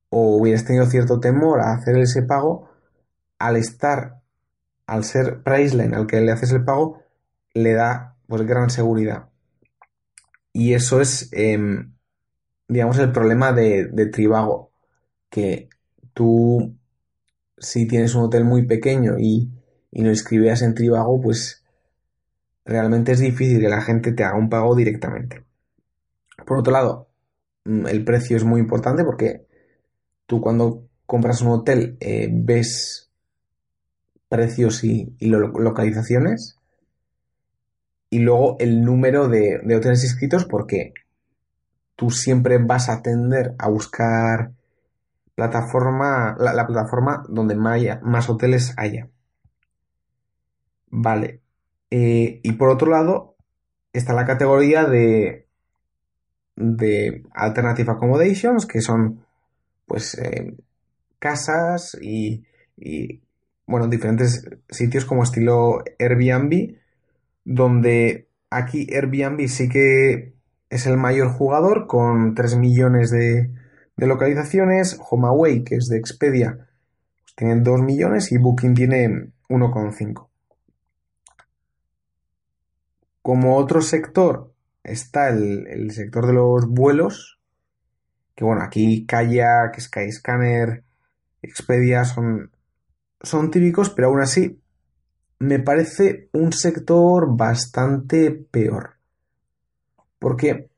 [0.09, 2.71] hubieras tenido cierto temor a hacer ese pago,
[3.39, 4.23] al estar,
[4.87, 7.03] al ser Priceline al que le haces el pago,
[7.53, 9.29] le da pues gran seguridad.
[10.55, 11.93] Y eso es, em,
[12.67, 14.71] digamos, el problema de, de Trivago,
[15.29, 15.69] que
[16.15, 16.80] tú,
[17.61, 19.51] si tienes un hotel muy pequeño y,
[19.93, 21.65] y lo escribías en Trivago, pues
[22.65, 25.45] realmente es difícil que la gente te haga un pago directamente.
[26.47, 27.09] Por otro lado,
[27.65, 29.47] mm, el precio es muy importante porque
[30.27, 33.11] tú cuando compras un hotel eh, ves
[34.29, 36.57] precios y, localizaciones
[38.11, 40.95] y luego el número de, hoteles inscritos porque
[41.97, 44.53] tú siempre vas a tender a buscar
[45.41, 49.09] plataforma, la, plataforma donde más hoteles haya.
[50.91, 51.41] Vale.
[51.91, 53.37] Eh, y por otro lado,
[53.95, 55.47] está la categoría de,
[56.57, 59.25] de Alternative Accommodations, que son
[59.87, 60.55] pues eh,
[61.19, 62.45] casas y,
[62.77, 63.23] y,
[63.67, 66.77] bueno, diferentes sitios como estilo Airbnb,
[67.45, 70.35] donde aquí Airbnb sí que
[70.69, 73.51] es el mayor jugador con 3 millones de,
[74.01, 80.27] de localizaciones, HomeAway, que es de Expedia, pues tiene 2 millones y Booking tiene 1,5.
[83.21, 87.39] Como otro sector está el, sector de los vuelos,
[88.35, 90.83] que bueno, aquí Kayak, Skyscanner,
[91.43, 92.51] Expedia son,
[93.21, 94.63] son típicos, pero aún así
[95.39, 98.95] me parece un sector bastante peor.
[100.19, 100.71] Porque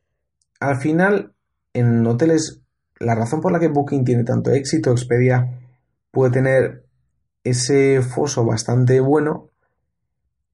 [0.59, 1.35] al final,
[1.73, 2.62] en hoteles,
[3.03, 5.59] la razón por la que Booking tiene tanto éxito, Expedia
[6.11, 6.85] puede tener
[7.45, 9.51] ese foso bastante bueno,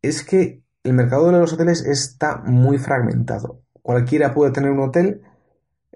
[0.03, 3.61] es que el mercado de los hoteles está muy fragmentado.
[3.83, 5.23] Cualquiera puede tener un hotel.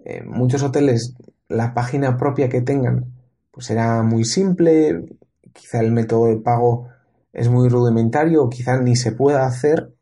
[0.04, 1.14] Eh, muchos hoteles,
[1.48, 3.12] la página propia que tengan,
[3.50, 5.06] pues será muy simple.
[5.52, 6.88] Quizá el método de pago
[7.32, 9.94] es muy rudimentario, quizá ni se pueda hacer.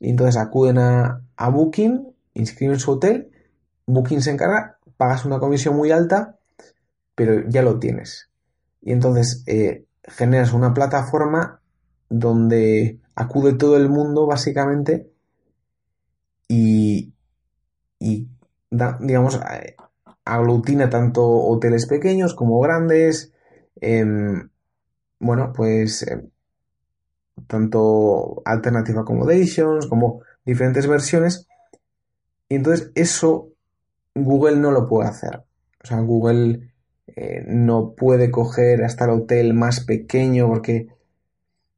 [0.00, 3.30] Y entonces acuden a, Booking, inscriben su hotel,
[3.86, 6.36] Booking se encarga, pagas una comisión muy alta,
[7.14, 8.28] pero ya lo tienes.
[8.82, 11.62] Y entonces eh, generas una plataforma
[12.10, 15.10] donde acude todo el mundo básicamente
[16.48, 17.12] y,
[19.00, 19.76] digamos, eh,
[20.24, 23.32] aglutina tanto hoteles pequeños como grandes,
[23.80, 24.48] em,
[25.20, 26.30] bueno, pues em,
[27.46, 31.46] tanto alternative accommodations como diferentes versiones.
[32.48, 33.50] Y entonces eso
[34.24, 35.44] Google no lo puede hacer.
[35.82, 36.72] O sea, Google
[37.06, 40.88] eh, no puede coger hasta el hotel más pequeño porque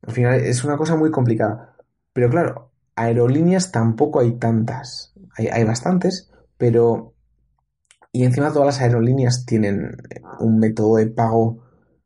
[0.02, 1.76] al final es una cosa muy complicada.
[2.12, 5.14] Pero claro, aerolíneas tampoco hay tantas.
[5.36, 7.14] Hay, bastantes, pero...
[8.12, 9.96] Y encima todas las aerolíneas tienen
[10.40, 11.62] un método de pago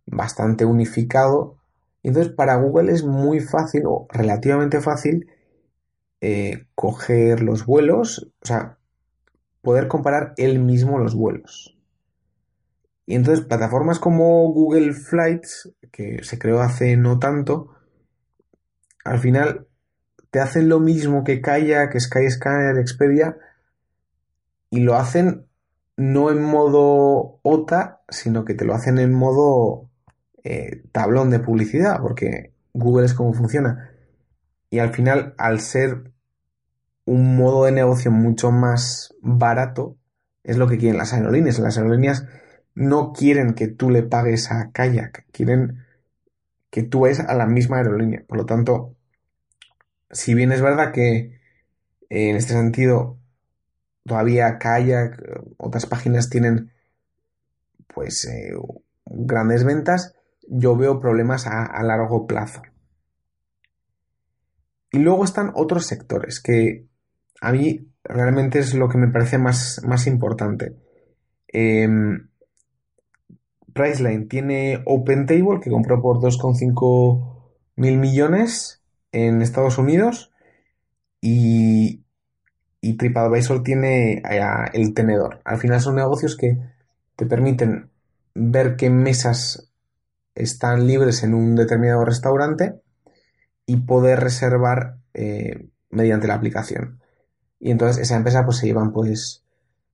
[0.07, 1.57] bastante unificado.
[2.03, 5.31] entonces para Google es muy fácil o relativamente fácil
[6.20, 8.79] eh, coger los vuelos, o sea,
[9.64, 11.77] poder comparar él mismo los vuelos.
[13.07, 17.74] Y entonces plataformas como Google Flights, que se creó hace no tanto,
[19.05, 19.66] al final
[20.31, 23.37] te hacen lo mismo que Kayak, Skyscanner, Expedia
[24.70, 25.46] y lo hacen
[25.96, 29.90] no en modo OTA, sino que te lo hacen en modo
[30.42, 33.90] eh, tablón de publicidad, porque Google es como funciona.
[34.70, 36.13] Y al final, al ser
[37.05, 39.97] un modo de negocio mucho más barato,
[40.43, 41.59] es lo que quieren las aerolíneas.
[41.59, 42.27] Las aerolíneas
[42.75, 45.85] no quieren que tú le pagues a Kayak, quieren
[46.71, 48.25] que tú vayas a la misma aerolínea.
[48.27, 48.97] Por lo tanto,
[50.11, 51.40] si bien es verdad que
[52.11, 53.19] eh, en este sentido
[54.07, 55.23] todavía Kayak,
[55.57, 56.73] otras páginas tienen
[57.95, 58.53] pues eh,
[59.07, 60.14] grandes ventas,
[60.49, 62.62] yo veo problemas a, largo plazo.
[64.90, 66.87] Y luego están otros sectores que
[67.40, 70.77] a mí realmente es lo que me parece más, más importante.
[71.53, 71.88] Eh,
[73.75, 77.35] Priceline tiene OpenTable que compró por 2,5
[77.77, 78.83] mil millones
[79.13, 80.33] en Estados Unidos
[81.21, 82.02] y,
[82.98, 84.23] TripAdvisor tiene
[84.73, 85.40] el tenedor.
[85.44, 86.59] Al final son negocios que
[87.17, 87.90] te permiten
[88.35, 89.73] ver qué mesas
[90.35, 92.81] están libres en un determinado restaurante
[93.67, 97.00] y poder reservar eh, mediante la aplicación.
[97.65, 99.42] Y entonces esa empresa pues se llevan pues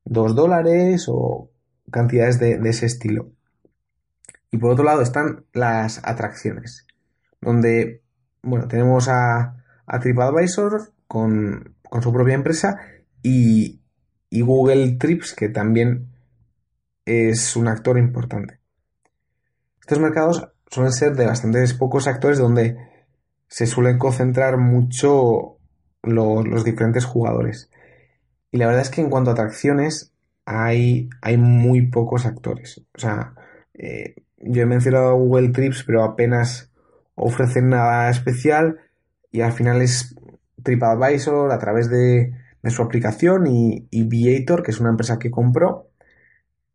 [0.07, 1.53] 2 dólares o
[1.89, 3.31] cantidades de ese estilo.
[4.51, 6.85] Y por otro lado están las atracciones,
[7.41, 8.03] donde,
[8.43, 9.55] bueno, tenemos a,
[10.01, 12.81] TripAdvisor con, su propia empresa
[13.23, 13.81] y,
[14.31, 16.09] y Google Trips, que también
[17.05, 18.59] es un actor importante.
[19.81, 22.77] Estos mercados suelen ser de bastantes pocos actores donde
[23.47, 25.60] se suelen concentrar mucho
[26.03, 27.71] los, diferentes jugadores.
[28.51, 30.13] Y la verdad es que en cuanto a atracciones,
[30.45, 32.83] hay, hay muy pocos actores.
[32.95, 33.35] O sea,
[33.75, 36.71] eh, yo he mencionado Google Trips, pero apenas
[37.15, 38.79] ofrecen nada especial
[39.31, 40.15] y al final es
[40.63, 42.35] TripAdvisor a través de,
[42.65, 45.89] su aplicación y, Viator, que es una empresa que compró,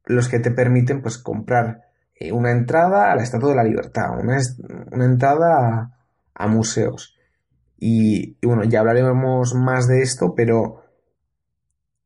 [0.05, 4.17] los que te permiten pues comprar eh, una entrada a la Estatua de la Libertad,
[4.17, 5.91] una entrada
[6.33, 7.14] a, museos.
[7.77, 10.83] Y, bueno, ya hablaremos más de esto, pero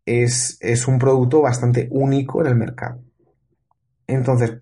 [0.06, 3.02] es, es un producto bastante único en el mercado.
[4.08, 4.62] Entonces,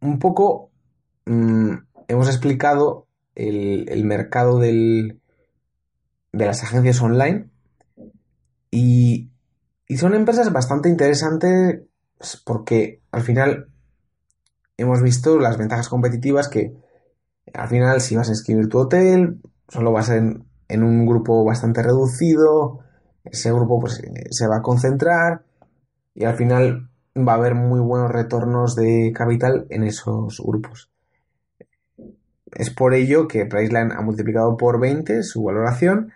[0.00, 0.70] un poco
[1.26, 1.74] mm,
[2.08, 5.20] hemos explicado el, mercado del,
[6.32, 7.48] de las agencias online
[8.70, 9.30] y,
[9.86, 11.82] y, son empresas bastante interesantes
[12.44, 13.68] porque al final
[14.76, 16.74] hemos visto las ventajas competitivas que
[17.52, 21.82] al final si vas a inscribir tu hotel solo vas en, en un grupo bastante
[21.82, 22.84] reducido
[23.24, 25.42] ese grupo pues se va a concentrar
[26.14, 30.90] y al final va a haber muy buenos retornos de capital en esos grupos.
[32.52, 36.12] Es por ello que Priceline ha multiplicado por 20 su valoración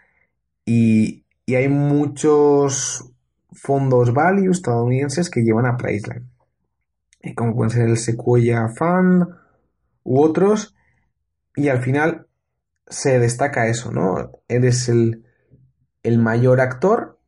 [0.64, 3.12] y, hay muchos
[3.52, 6.26] fondos value estadounidenses que llevan a Priceline,
[7.20, 9.28] eh, como pueden ser el Sequoia Fund
[10.05, 10.74] u otros,
[11.55, 12.26] y al final
[12.89, 14.32] se destaca eso, ¿no?
[14.49, 15.24] Eres el,
[16.03, 17.18] el mayor actor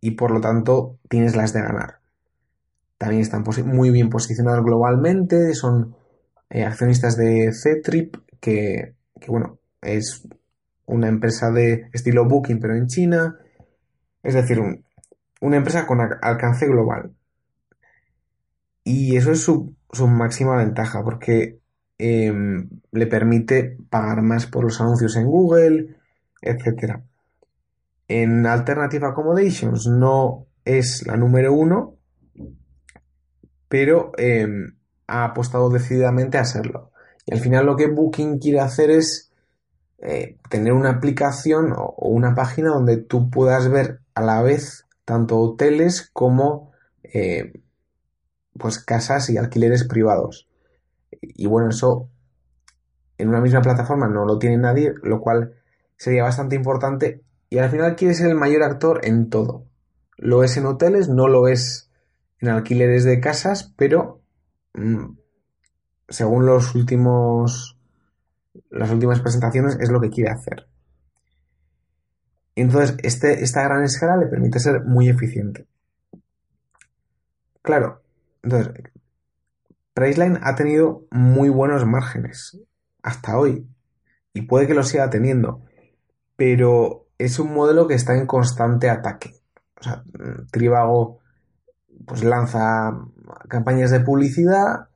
[0.00, 2.00] y por lo tanto tienes las de ganar.
[2.98, 5.96] También están muy bien posicionados globalmente, son
[6.50, 8.94] eh, accionistas de C-Trip, que,
[9.28, 10.26] bueno, es
[10.86, 13.38] una empresa de estilo Booking, pero en China.
[14.22, 14.60] Es decir,
[15.40, 17.14] una empresa con alcance global.
[18.84, 19.76] Y eso es su,
[20.08, 21.59] máxima ventaja, porque
[22.00, 25.96] em, le permite pagar más por los anuncios en Google,
[26.40, 27.00] etc.
[28.08, 31.94] En Alternative Accommodations no es la número uno,
[33.68, 34.74] pero em,
[35.06, 36.90] ha apostado decididamente a serlo.
[37.26, 39.30] Y al final lo que Booking quiere hacer es
[39.98, 45.38] eh, tener una aplicación o, una página donde tú puedas ver a la vez tanto
[45.38, 46.72] hoteles como
[47.02, 47.52] eh,
[48.58, 50.49] pues casas y alquileres privados.
[51.20, 52.08] Y bueno, eso
[53.18, 55.54] en una misma plataforma no lo tiene nadie, lo cual
[55.96, 57.22] sería bastante importante.
[57.50, 59.64] Y al final quiere ser el mayor actor en todo.
[60.16, 61.90] Lo es en hoteles, no lo es
[62.40, 64.20] en alquileres de casas, pero
[64.74, 65.16] mm,
[66.08, 67.76] según los últimos
[68.70, 70.66] las últimas presentaciones es lo que quiere hacer.
[72.56, 75.66] Entonces, este, esta gran escala le permite ser muy eficiente.
[77.62, 78.02] Claro,
[78.42, 78.72] entonces,
[80.00, 82.58] Priceline ha tenido muy buenos márgenes
[83.02, 83.68] hasta hoy
[84.32, 85.60] y puede que lo siga teniendo,
[86.36, 89.34] pero es un modelo que está en constante ataque.
[89.78, 90.02] O sea,
[90.50, 91.18] Trivago
[92.06, 92.98] pues lanza
[93.46, 94.88] campañas de publicidad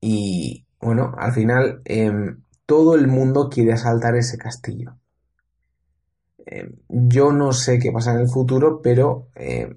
[0.00, 4.98] y bueno, al final em, todo el mundo quiere asaltar ese castillo.
[6.46, 9.76] Em, yo no sé qué pasa en el futuro, pero em,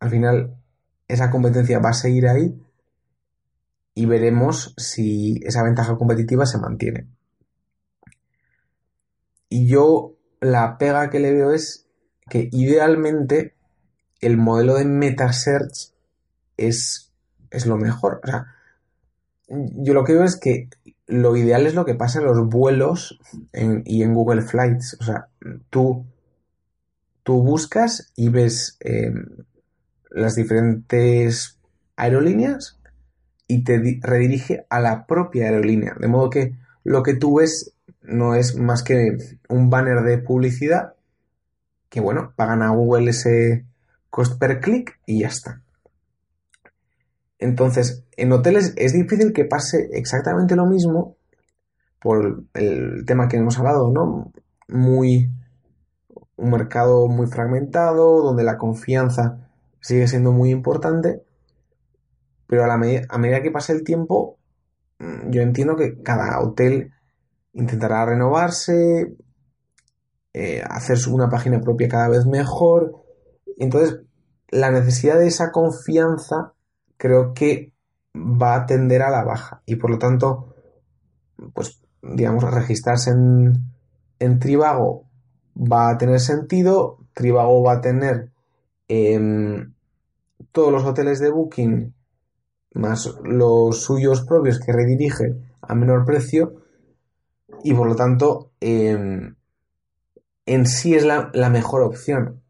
[0.00, 0.56] al final
[1.06, 2.60] esa competencia va a seguir ahí
[3.94, 7.06] y veremos si esa ventaja competitiva se mantiene.
[9.48, 11.86] Y yo la pega que le veo es
[12.28, 13.54] que idealmente
[14.20, 15.92] el modelo de MetaSearch
[16.56, 17.12] es,
[17.50, 18.20] es lo mejor.
[18.24, 18.46] O sea,
[19.48, 20.68] yo lo que veo es que
[21.06, 23.20] lo ideal es lo que pasa en los vuelos
[23.52, 24.96] y en Google Flights.
[25.00, 25.28] O sea,
[25.70, 26.06] tú,
[27.22, 29.26] tú buscas y ves em,
[30.10, 31.60] las diferentes
[31.96, 32.80] aerolíneas
[33.46, 35.94] y te redirige a la propia aerolínea.
[35.98, 39.16] De modo que lo que tú ves no es más que
[39.48, 40.94] un banner de publicidad
[41.88, 43.64] que, bueno, pagan a Google ese,
[44.14, 45.60] cost per click y ya está.
[47.40, 51.16] Entonces, en hoteles es difícil que pase exactamente lo mismo
[52.00, 54.32] por el tema que hemos hablado, ¿no?
[54.68, 55.30] Muy
[56.36, 59.48] un mercado muy fragmentado, donde la confianza
[59.80, 61.24] sigue siendo muy importante,
[62.46, 64.38] pero a, medida que pase el tiempo,
[64.98, 66.92] mm, yo entiendo que cada hotel
[67.52, 69.14] intentará renovarse,
[70.32, 73.04] eh, hacer una página propia cada vez mejor,
[73.58, 74.00] entonces,
[74.50, 76.52] la necesidad de esa confianza
[76.96, 77.72] creo que
[78.14, 79.62] va a tender a la baja.
[79.66, 80.54] Y por lo tanto,
[81.52, 83.54] pues, digamos, registrarse en,
[84.18, 85.06] en Trivago
[85.56, 88.30] va a tener sentido, Trivago va a tener
[88.88, 89.72] em,
[90.52, 91.94] todos los hoteles de Booking
[92.74, 96.64] más los suyos propios que redirige a menor precio
[97.62, 99.36] y por lo tanto em,
[100.46, 102.42] en sí es la, mejor opción.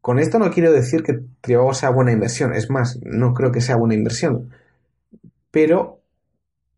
[0.00, 3.60] Con esto no quiero decir que Trivago sea buena inversión, es más, no creo que
[3.60, 4.50] sea buena inversión,
[5.50, 6.00] pero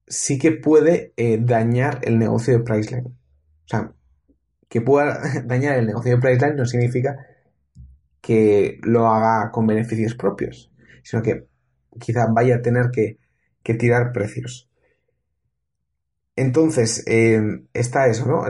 [0.06, 3.06] sí que puede eh, dañar el negocio de Priceline.
[3.06, 3.92] O sea,
[4.68, 7.16] que pueda dañar el negocio de Priceline no significa
[8.20, 10.72] que lo haga con beneficios propios,
[11.02, 11.46] sino que
[12.00, 13.18] quizá vaya a tener que,
[13.62, 14.68] tirar precios.
[16.36, 18.44] Entonces, eh, está eso, ¿no?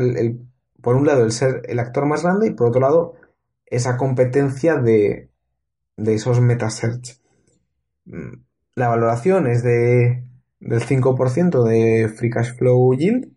[0.81, 3.15] por un lado, el ser el actor más grande y por otro lado,
[3.67, 5.31] esa competencia de,
[5.97, 7.21] de esos metasearch.
[8.05, 8.43] Mm,
[8.75, 10.25] la valoración es de,
[10.61, 13.33] del 5% de Free Cash Flow Yield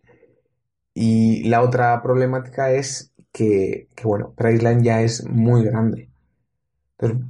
[0.93, 6.09] y la otra problemática es que, que bueno, Priceline ya es muy grande.
[6.97, 7.27] Entonces,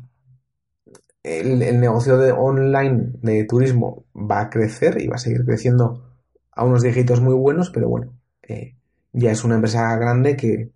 [1.26, 6.04] el, negocio de online de turismo va a crecer y va a seguir creciendo
[6.52, 8.14] a unos dígitos muy buenos, pero bueno,
[8.44, 8.76] eh,
[9.12, 10.72] ya es una empresa grande que,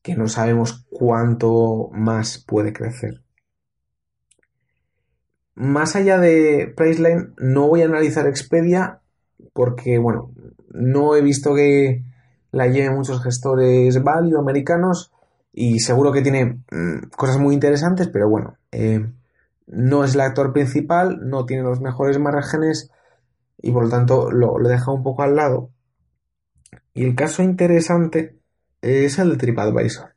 [0.00, 3.22] que no sabemos cuánto más puede crecer.
[5.54, 9.00] Más allá de Priceline, no voy a analizar Expedia
[9.52, 10.32] porque, bueno,
[10.70, 12.02] no he visto que
[12.52, 15.12] la lleven muchos gestores value americanos
[15.52, 19.06] y seguro que tiene mm, cosas muy interesantes, pero bueno, eh,
[19.72, 22.90] no es el actor principal, no tiene los mejores márgenes
[23.58, 25.70] y por lo tanto lo, deja un poco al lado.
[26.92, 28.38] Y el caso interesante
[28.82, 30.14] es el de TripAdvisor.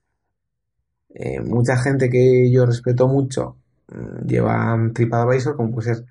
[1.09, 6.05] Eh, mucha gente que yo respeto mucho mm, lleva TripAdvisor, como puede ser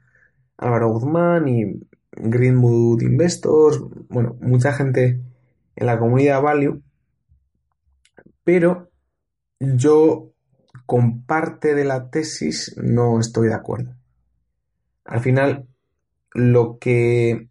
[0.57, 1.81] Álvaro Guzmán y
[2.13, 3.79] Greenwood Investors,
[4.09, 5.21] bueno, mucha gente
[5.77, 6.81] en la comunidad Value,
[8.43, 8.91] pero
[9.59, 10.34] yo
[10.87, 13.95] con parte de la tesis no estoy de acuerdo.
[15.05, 15.67] Al final,
[16.33, 17.49] lo que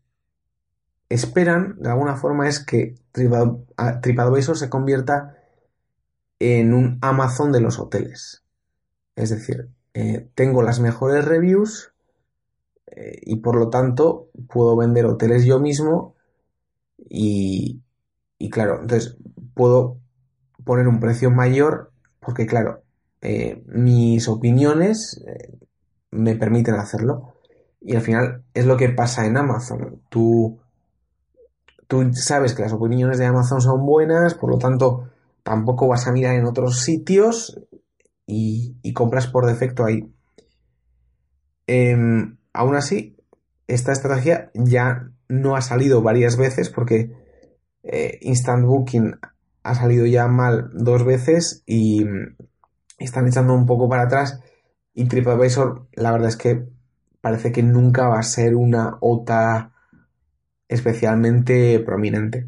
[1.10, 5.38] esperan de alguna forma es que TripAdvisor se convierta
[6.40, 8.44] en un Amazon de los hoteles.
[9.16, 11.94] Es decir, eh, tengo las mejores reviews
[12.88, 16.16] eh, y por lo tanto puedo vender hoteles yo mismo
[16.98, 17.82] y,
[18.40, 19.18] y claro, entonces
[19.54, 20.00] puedo
[20.64, 22.83] poner un precio mayor porque claro,
[23.26, 25.58] eh, mis opiniones eh,
[26.12, 27.36] me permiten hacerlo.
[27.80, 30.02] Y al final es lo que pasa en Amazon.
[30.10, 30.60] Tú,
[31.88, 35.10] tú sabes que las opiniones de Amazon son buenas, por lo tanto
[35.42, 37.62] tampoco vas a mirar en otros sitios
[38.26, 40.14] y, compras por defecto ahí.
[41.66, 43.16] Em, aún así,
[43.68, 47.12] esta estrategia ya no ha salido varias veces porque
[47.84, 49.16] eh, Instant Booking
[49.64, 52.06] ha salido ya mal dos veces y
[53.04, 54.42] están echando un poco para atrás.
[54.94, 56.66] Y TripAdvisor la verdad es que
[57.22, 59.74] parece que nunca va a ser una OTA
[60.68, 62.48] especialmente prominente.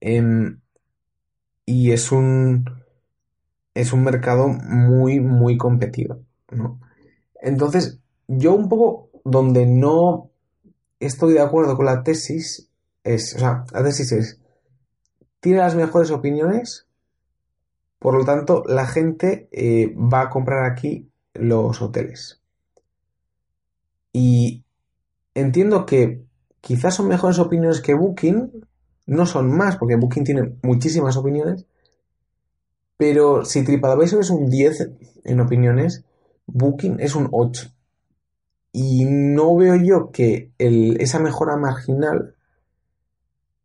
[0.00, 0.60] Em,
[1.64, 2.64] y es un
[3.74, 6.22] es un mercado muy muy competido,
[7.40, 10.30] Entonces, yo un poco donde no
[11.00, 12.68] estoy de acuerdo con la tesis
[13.04, 14.40] es, o sea, la tesis es
[15.40, 16.86] tiene las mejores opiniones
[18.02, 22.42] por lo tanto, la gente eh, va a comprar aquí los hoteles.
[24.12, 24.64] Y
[25.34, 26.24] entiendo que
[26.60, 28.66] quizás son mejores opiniones que Booking,
[29.06, 31.64] no son más, porque Booking tiene muchísimas opiniones,
[32.96, 34.90] pero si TripAdvisor es un 10
[35.24, 36.04] en opiniones,
[36.46, 37.70] Booking es un 8.
[38.72, 42.34] Y no veo yo que esa mejora marginal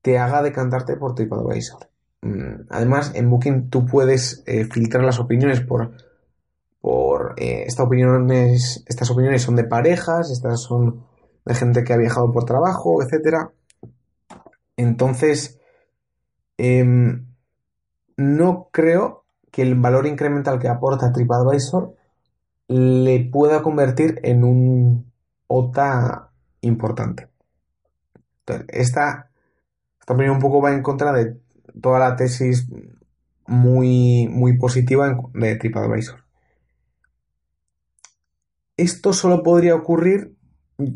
[0.04, 1.90] te haga decantarte por TripAdvisor.
[2.22, 5.92] Mm, además, en Booking tú puedes eh, filtrar las opiniones por,
[6.82, 11.06] por eh, estas opiniones, estas opiniones son de parejas, estas son
[11.46, 13.52] de gente que ha viajado por trabajo, etcétera.
[14.76, 15.60] Entonces,
[16.58, 17.26] em,
[18.18, 21.96] no creo que el valor incremental que aporta TripAdvisor
[22.68, 25.12] le pueda convertir en un
[25.48, 27.30] OTA importante.
[28.40, 29.30] Entonces, esta,
[30.00, 31.38] esta opinión un poco va en contra de
[31.82, 32.68] toda la tesis
[33.48, 36.24] muy, muy positiva de TripAdvisor.
[38.76, 40.36] Esto solo podría ocurrir,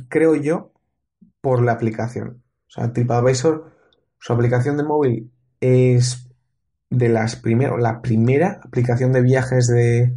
[0.07, 0.71] creo yo,
[1.41, 2.43] por la aplicación.
[2.67, 3.71] O sea, TripAdvisor,
[4.19, 6.29] su aplicación de móvil es
[6.89, 10.15] de las primeras, la primera aplicación de viajes de,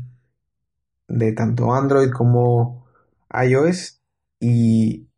[1.08, 2.86] de tanto Android como
[3.32, 4.02] iOS
[4.40, 5.08] y,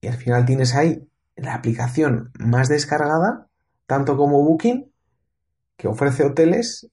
[0.00, 3.47] y al final tienes ahí la aplicación más descargada
[3.88, 4.92] tanto como Booking,
[5.78, 6.88] que ofrece hoteles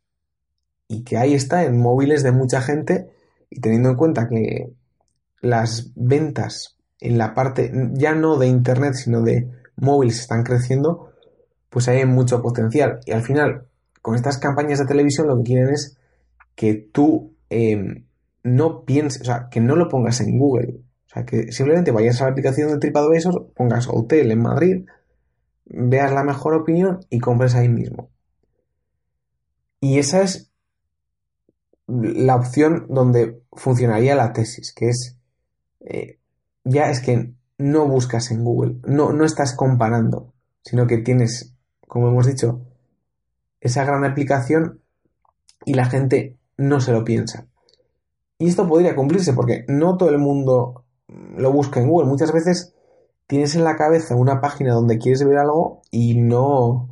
[0.88, 3.10] y que ahí está en móviles de mucha gente
[3.50, 4.72] y teniendo en cuenta que
[5.42, 11.12] las ventas en la parte ya no de internet, sino de móviles están creciendo,
[11.70, 13.02] pues hay mucho potencial.
[13.06, 13.68] Y al final,
[14.02, 15.98] con estas campañas de televisión lo que quieren es
[16.56, 18.06] que tú em,
[18.42, 20.80] no pienses, o sea, que no lo pongas en Google.
[21.08, 24.86] O sea, que simplemente vayas a la aplicación de TripAdvisor, pongas hotel en Madrid,
[25.66, 28.10] veas la mejor opinión y compres ahí mismo.
[29.80, 30.52] Y esa es
[31.88, 35.18] la opción donde funcionaría la tesis, que es,
[35.82, 36.20] eh,
[36.64, 41.54] ya es que no buscas en Google, no, no estás comparando, sino que tienes,
[41.88, 42.62] como hemos dicho,
[43.62, 44.82] esa gran aplicación
[45.66, 47.48] y la gente no se lo piensa.
[48.38, 52.10] Y esto podría cumplirse porque no todo el mundo lo busca en Google.
[52.10, 52.75] Muchas veces
[53.28, 56.90] tienes en la cabeza una página donde quieres ver algo y no,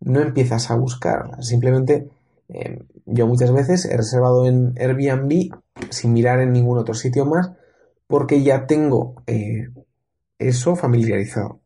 [0.00, 1.42] no empiezas a buscar.
[1.42, 2.08] Simplemente
[2.48, 5.50] eh, yo muchas veces he reservado en Airbnb
[5.90, 7.52] sin mirar en ningún otro sitio más
[8.06, 9.68] porque ya tengo eh,
[10.38, 11.60] eso familiarizado.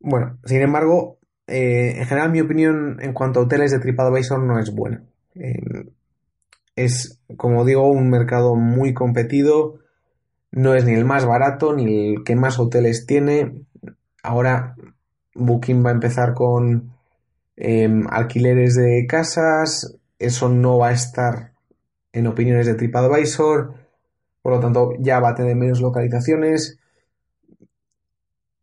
[0.00, 4.58] Bueno, sin embargo, eh, en general mi opinión en cuanto a hoteles de TripAdvisor no
[4.58, 5.04] es buena.
[6.76, 9.78] es, como digo, un mercado muy competido,
[10.56, 13.62] no es ni el más barato ni el que más hoteles tiene.
[14.22, 14.74] Ahora
[15.34, 16.96] Booking va a empezar con
[17.56, 21.52] Em, alquileres de casas, eso no va a estar
[22.12, 23.74] en opiniones de TripAdvisor,
[24.42, 26.78] por lo tanto ya va a tener menos localizaciones.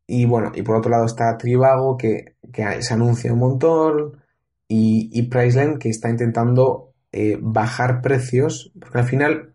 [0.05, 2.35] Y bueno, y por otro lado está Trivago, que,
[2.81, 4.21] se anuncia un montón,
[4.67, 9.53] y, y Priceline, que está intentando eh, bajar precios, porque al final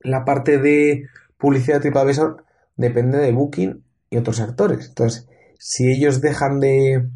[0.00, 1.06] la parte de
[1.38, 2.44] publicidad de TripAdvisor
[2.76, 4.88] depende de Booking y otros actores.
[4.88, 5.28] Entonces,
[5.58, 7.08] si ellos dejan de,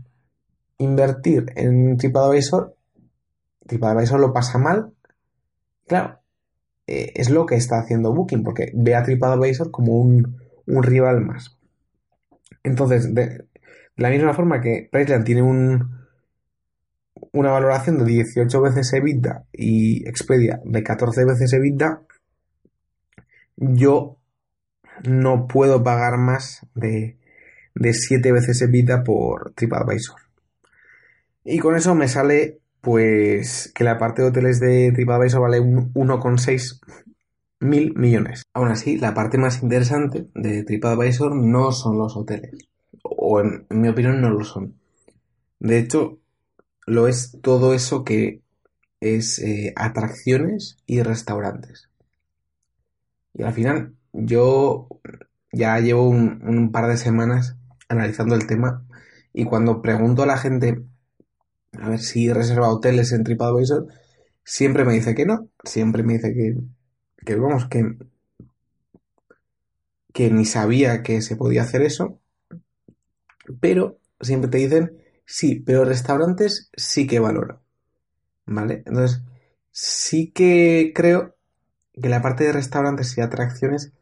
[0.81, 2.75] invertir en TripAdvisor,
[3.67, 4.93] TripAdvisor lo pasa mal.
[5.87, 6.21] Claro,
[6.87, 11.59] eh, es lo que está haciendo Booking, porque ve a TripAdvisor como un, rival más.
[12.63, 13.45] Entonces, de,
[13.97, 16.07] la misma forma que Priceline tiene un,
[17.33, 22.03] una valoración de 18 veces EBITDA y Expedia de 14 veces EBITDA,
[23.61, 24.17] yo
[25.05, 27.19] no puedo pagar más de,
[27.75, 30.21] de 7 veces EBITDA por TripAdvisor.
[31.45, 36.81] Y con eso me sale, pues, que la parte de hoteles de TripAdvisor vale 1,6
[37.61, 38.43] mil millones.
[38.55, 42.69] Aún así, la parte más interesante de TripAdvisor no son los hoteles.
[43.03, 44.75] O en, mi opinión no lo son.
[45.59, 46.19] De hecho,
[46.87, 48.43] lo es todo eso que
[49.01, 51.90] es eh, atracciones y restaurantes.
[53.35, 54.89] Y al final, yo
[55.53, 57.57] ya llevo un, par de semanas
[57.89, 58.87] analizando el tema
[59.33, 60.83] y cuando pregunto a la gente
[61.79, 63.87] a ver si reserva hoteles en TripAdvisor,
[64.45, 66.57] siempre me dice que no, siempre me dice que,
[67.25, 67.97] que vamos, que,
[70.13, 72.21] que ni sabía que se podía hacer eso,
[73.61, 77.63] pero siempre te dicen, sí, pero restaurantes sí que valoro,
[78.47, 78.83] ¿vale?
[78.87, 79.23] Entonces,
[79.71, 81.37] sí que creo
[82.01, 83.93] que la parte de restaurantes y atracciones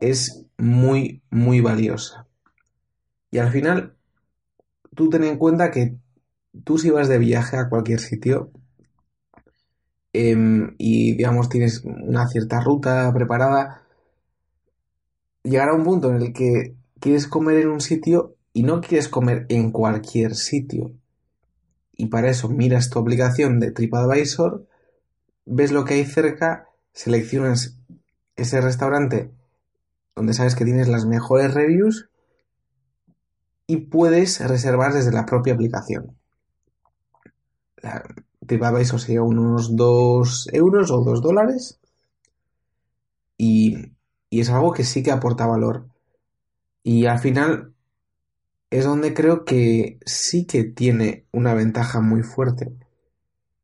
[0.00, 2.26] es muy, muy valiosa.
[3.30, 3.96] Y al final,
[4.94, 5.96] tú ten en cuenta que
[6.64, 8.50] tú si vas de viaje a cualquier sitio
[10.12, 13.82] em, y digamos tienes una cierta ruta preparada,
[15.42, 19.46] llegará un punto en el que quieres comer en un sitio y no quieres comer
[19.48, 20.92] en cualquier sitio.
[21.96, 24.66] Y para eso miras tu aplicación de TripAdvisor,
[25.44, 27.76] ves lo que hay cerca, seleccionas
[28.36, 29.30] ese restaurante
[30.16, 32.08] donde sabes que tienes las mejores reviews
[33.66, 36.16] y puedes reservar desde la propia aplicación
[38.80, 41.80] eso sería unos 2 euros o 2 dólares.
[43.36, 43.92] Y,
[44.30, 45.86] y es algo que sí que aporta valor.
[46.82, 47.72] Y al final
[48.70, 52.72] es donde creo que sí que tiene una ventaja muy fuerte.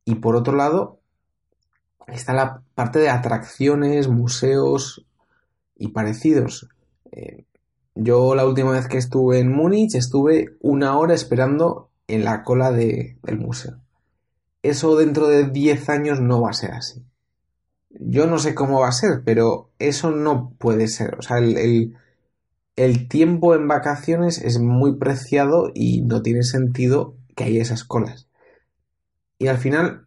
[0.04, 0.99] Y por otro lado,
[2.12, 5.06] está la parte de atracciones, museos
[5.76, 6.68] y parecidos.
[7.12, 7.44] Eh,
[7.94, 12.70] yo la última vez que estuve en Múnich estuve una hora esperando en la cola
[12.72, 13.80] del museo
[14.62, 17.02] eso dentro de 10 años no va a ser así.
[17.90, 21.16] Yo no sé cómo va a ser, pero eso no puede ser.
[21.18, 21.96] O sea, el,
[23.08, 28.28] tiempo en vacaciones es muy preciado y no tiene sentido que haya esas colas.
[29.38, 30.06] Y al final,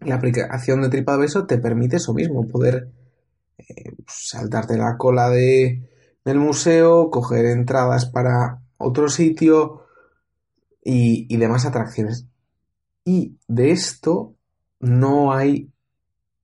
[0.00, 2.90] la aplicación de TripAdvisor te permite eso mismo, poder
[3.58, 5.88] eh, saltarte la cola de,
[6.24, 9.84] del museo, coger entradas para otro sitio
[10.82, 12.26] y, y demás atracciones.
[13.04, 14.34] Y de esto
[14.80, 15.70] no hay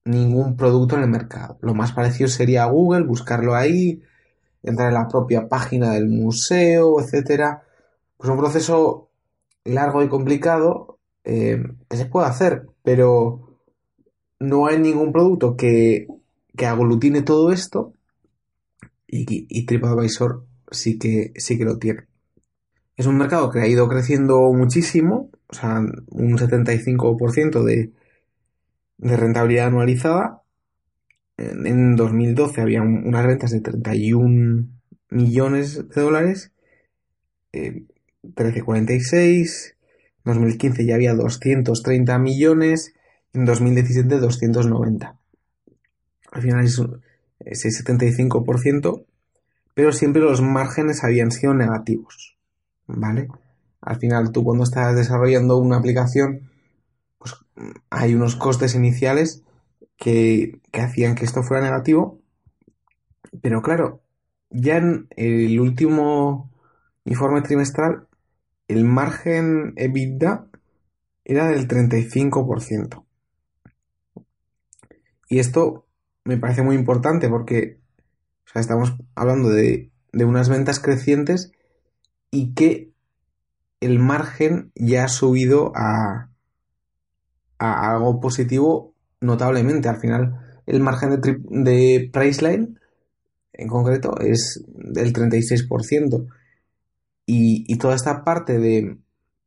[0.04, 1.58] ningún producto en el mercado.
[1.60, 4.02] Lo más parecido sería Google, buscarlo ahí,
[4.62, 7.62] entrar en la propia página del museo, etcétera.
[8.16, 9.10] Pues un proceso
[9.64, 13.45] largo y complicado eh, que se puede hacer, pero
[14.38, 16.06] no hay ningún producto que,
[16.56, 17.92] que aglutine todo esto
[19.06, 22.06] y, TripAdvisor sí que, sí que lo tiene.
[22.96, 27.92] Es un mercado que ha ido creciendo muchísimo, o sea, un 75% de,
[28.98, 30.42] de rentabilidad anualizada.
[31.36, 34.68] En, 2012 había unas ventas de 31
[35.10, 36.52] millones de dólares,
[37.52, 37.84] eh,
[38.22, 39.74] 13,46.
[40.24, 42.94] En 2015 ya había 230 millones,
[43.36, 45.18] en 2017 290.
[46.32, 46.80] Al final es
[47.40, 49.04] ese 75%,
[49.74, 52.38] pero siempre los márgenes habían sido negativos,
[52.86, 53.28] ¿vale?
[53.80, 56.50] Al final tú cuando estás desarrollando una aplicación,
[57.18, 57.34] pues
[57.90, 59.44] hay unos costes iniciales
[59.96, 62.20] que, que hacían que esto fuera negativo,
[63.42, 64.00] pero claro,
[64.50, 66.50] ya en el último
[67.04, 68.08] informe trimestral,
[68.68, 70.48] el margen EBITDA
[71.24, 73.05] era del 35%.
[75.28, 75.86] Y esto
[76.24, 77.78] me parece muy importante porque
[78.54, 81.52] estamos hablando de, unas ventas crecientes
[82.30, 82.90] y que
[83.80, 86.30] el margen ya ha subido a,
[87.58, 89.88] a algo positivo notablemente.
[89.88, 92.78] Al final, el margen de, de Priceline
[93.52, 96.26] en concreto es del 36%.
[97.26, 98.98] Y, y toda esta parte de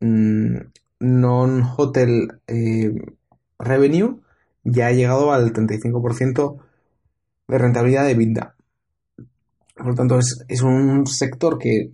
[0.02, 0.58] mm,
[1.00, 2.94] non-hotel eh,
[3.58, 4.20] revenue
[4.72, 6.58] ya ha llegado al 35%
[7.48, 8.56] de rentabilidad de vida.
[9.76, 11.92] Por lo tanto, es, es un sector que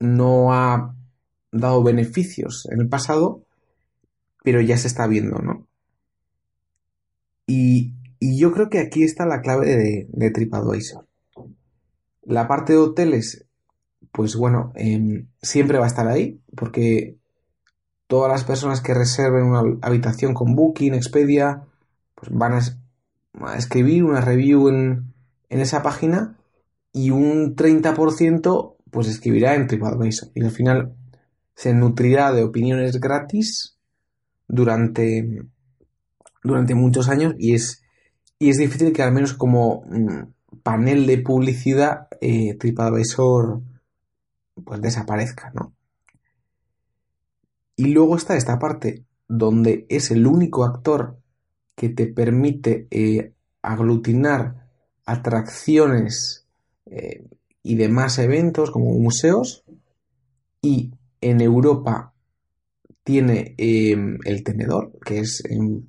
[0.00, 0.94] no ha
[1.52, 3.42] dado beneficios en el pasado,
[4.44, 5.66] pero ya se está viendo, ¿no?
[7.46, 11.06] Y, y yo creo que aquí está la clave de, de TripAdvisor.
[12.22, 13.46] La parte de hoteles,
[14.12, 17.16] pues bueno, em, siempre va a estar ahí, porque
[18.06, 21.64] todas las personas que reserven una habitación con Booking, Expedia,
[22.18, 25.14] pues van a, escribir una review en,
[25.48, 26.36] en, esa página
[26.92, 30.30] y un 30% pues escribirá en TripAdvisor.
[30.34, 30.94] Y al final
[31.54, 33.76] se nutrirá de opiniones gratis
[34.48, 35.42] durante,
[36.42, 37.82] durante muchos años y es,
[38.38, 43.60] y es difícil que al menos como mm, panel de publicidad eh, TripAdvisor
[44.64, 45.72] pues desaparezca, ¿no?
[47.76, 51.18] Y luego está esta parte donde es el único actor
[51.78, 54.66] que te permite eh, aglutinar
[55.06, 56.44] atracciones
[56.86, 57.24] eh,
[57.62, 59.62] y demás eventos como museos
[60.60, 62.12] y en Europa
[63.04, 65.84] tiene em, el tenedor que es em,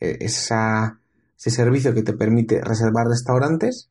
[0.00, 0.98] esa
[1.36, 3.88] ese servicio que te permite reservar restaurantes,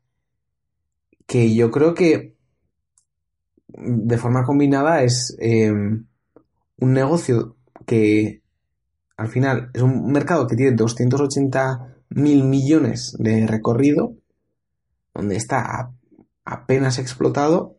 [1.26, 2.36] que yo creo que
[3.68, 6.06] de forma combinada es em,
[6.78, 7.56] un negocio
[7.86, 8.42] que
[9.16, 14.14] al final es un mercado que tiene 280 mil millones de recorrido,
[15.14, 15.92] donde está
[16.44, 17.78] apenas explotado,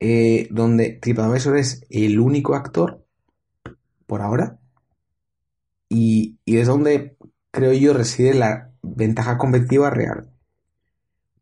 [0.00, 3.04] eh, donde TripAdvisor es el único actor
[4.06, 4.58] por ahora,
[5.88, 7.16] y, y es donde
[7.54, 10.28] creo yo, reside la ventaja competitiva real.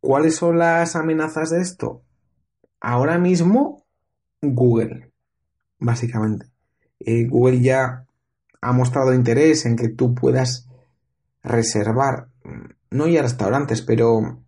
[0.01, 2.03] ¿Cuáles son las amenazas de esto?
[2.81, 3.85] Ahora mismo,
[4.43, 5.11] Google,
[5.79, 6.47] básicamente.
[7.01, 8.07] Eh, Google ya
[8.63, 10.69] ha mostrado interés en que tú puedas
[11.43, 12.29] reservar,
[12.91, 14.45] no ya restaurantes, pero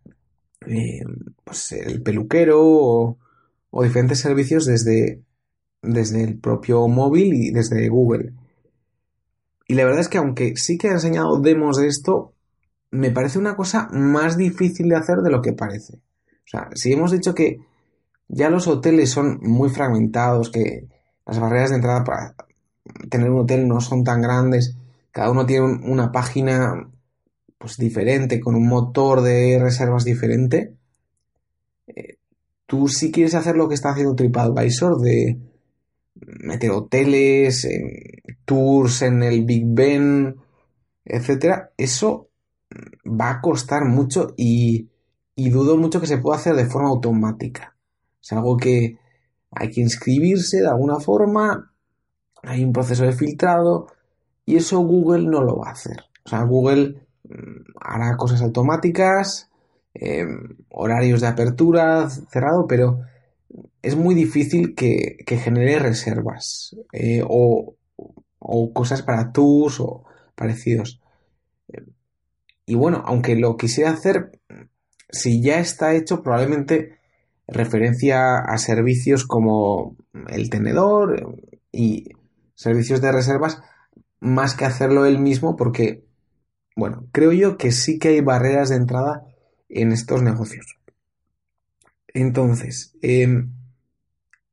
[0.66, 1.02] eh,
[1.42, 3.18] pues el peluquero o,
[3.70, 5.22] o, diferentes servicios desde,
[5.82, 8.32] desde el propio móvil y desde Google.
[9.66, 12.34] Y la verdad es que aunque sí que he enseñado demos de esto,
[12.92, 15.96] me parece una cosa más difícil de hacer de lo que parece.
[15.96, 17.58] O sea, si hemos dicho que
[18.28, 20.86] ya los hoteles son muy fragmentados, que
[21.26, 22.34] las barreras de entrada para
[23.08, 24.76] tener un hotel no son tan grandes,
[25.10, 26.90] cada uno tiene una página
[27.58, 30.74] pues diferente, con un motor de reservas diferente.
[31.86, 32.18] Eh,
[32.66, 35.38] tú sí quieres hacer lo que está haciendo TripAdvisor de
[36.14, 37.66] meter hoteles,
[38.44, 40.36] tours en el Big Ben,
[41.04, 42.28] etcétera, eso
[43.06, 44.88] va a costar mucho y,
[45.34, 47.76] y dudo mucho que se pueda hacer de forma automática.
[48.22, 48.98] Es algo que
[49.50, 51.73] hay que inscribirse de alguna forma,
[52.46, 53.88] hay un proceso de filtrado
[54.46, 56.04] y eso Google no lo va a hacer.
[56.24, 59.50] O sea, Google mm, hará cosas automáticas,
[59.94, 63.00] em, horarios de apertura cerrado, pero
[63.82, 67.76] es muy difícil que, genere reservas eh, o,
[68.72, 71.00] cosas para tours o parecidos.
[72.66, 74.40] y bueno, aunque lo quisiera hacer,
[75.10, 76.98] si ya está hecho, probablemente
[77.46, 79.96] referencia a servicios como
[80.28, 81.38] el tenedor
[81.70, 82.10] y
[82.54, 83.62] servicios de reservas,
[84.20, 86.04] más que hacerlo él mismo, porque,
[86.76, 89.24] bueno, creo yo que sí que hay barreras de entrada
[89.68, 90.78] en estos negocios.
[92.08, 93.52] Entonces, em,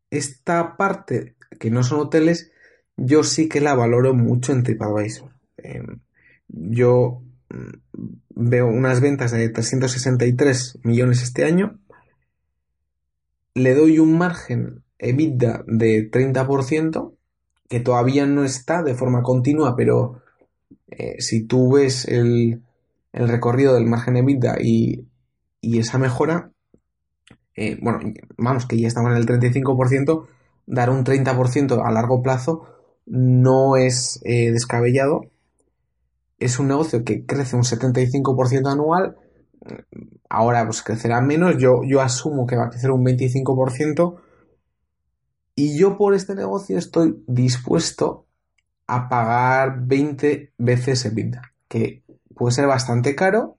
[0.10, 2.52] esta parte que no son hoteles,
[2.97, 5.32] yo sí que la valoro mucho en TripAdvisor.
[5.58, 5.99] Em,
[6.47, 11.80] yo mm, veo unas ventas de 363 millones este año,
[13.54, 17.16] le doy un margen EBITDA de 30%,
[17.72, 20.22] que todavía no está de forma continua, pero
[20.90, 22.64] eh, si tú ves el,
[23.14, 25.08] recorrido del margen EBITDA y,
[25.62, 26.52] y esa mejora,
[27.56, 28.00] eh, bueno,
[28.38, 30.28] vamos, que ya estamos en el 35%,
[30.66, 32.68] dar un 30% a largo plazo
[33.06, 35.22] no es eh, descabellado.
[36.40, 39.16] Es un negocio que crece un 75% anual.
[40.28, 41.56] Ahora pues crecerá menos.
[41.58, 44.18] Yo, yo asumo que va a crecer un 25%.
[45.56, 48.26] Y yo por este negocio estoy dispuesto
[48.88, 52.04] a pagar 20 veces EBITDA, que
[52.36, 53.58] puede ser bastante caro.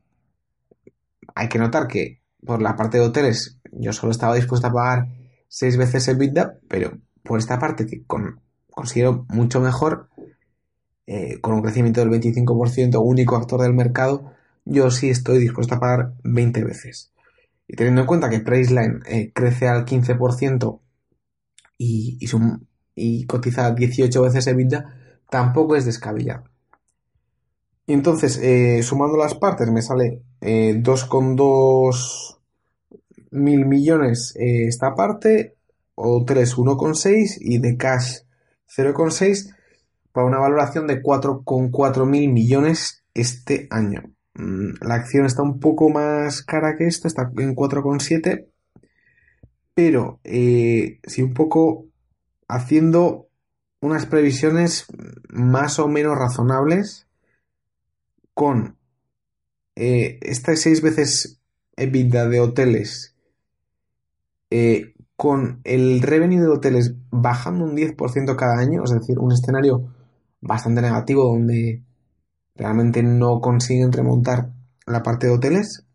[1.35, 5.09] Hay que notar que por la parte de hoteles yo solo estaba dispuesto a pagar
[5.49, 8.41] 6 veces EBITDA, pero por esta parte que con,
[8.71, 10.09] considero mucho mejor,
[11.07, 14.33] eh, con un crecimiento del 25%, único actor del mercado,
[14.65, 17.13] yo sí estoy dispuesto a pagar 20 veces.
[17.67, 20.81] Y teniendo en cuenta que Priceline eh, crece al 15%
[21.83, 22.19] y,
[22.95, 24.95] y, cotiza 18 veces EBITDA,
[25.31, 26.45] tampoco es descabellado.
[27.87, 32.39] Y entonces, eh, sumando las partes, me sale 2,2
[33.31, 35.57] mil millones esta parte,
[35.95, 38.21] o 3 1,6 y de cash
[38.77, 39.55] 0,6
[40.13, 44.03] para una valoración de 4,4 mil millones este año.
[44.35, 48.47] Mm, la acción está un poco más cara que esto, está en 4,7,
[49.75, 51.87] pero eh, si un poco
[52.49, 53.29] haciendo
[53.81, 54.87] unas previsiones
[55.29, 57.07] más o menos razonables
[58.35, 58.77] con
[59.75, 61.41] eh, estas seis veces
[61.77, 63.15] EBITDA de hoteles
[64.51, 69.95] eh, con el revenue de hoteles bajando un 10% cada año, es decir, un escenario
[70.41, 71.83] bastante negativo donde
[72.55, 74.51] realmente no consiguen remontar
[74.87, 75.87] la parte de hoteles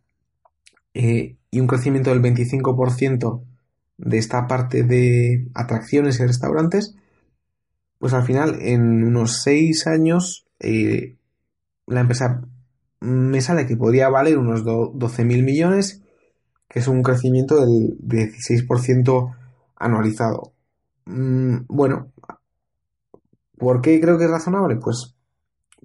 [0.93, 3.43] eh, y un crecimiento del 25%
[3.97, 6.95] de esta parte de atracciones y restaurantes,
[7.99, 11.17] pues al final en unos 6 años eh,
[11.87, 12.41] la empresa
[12.99, 16.01] me sale que podría valer unos 12 mil millones
[16.67, 19.35] que es un crecimiento del 16%
[19.77, 20.53] anualizado.
[21.05, 22.11] Mm, bueno,
[23.57, 24.75] ¿por qué creo que es razonable?
[24.75, 25.15] Pues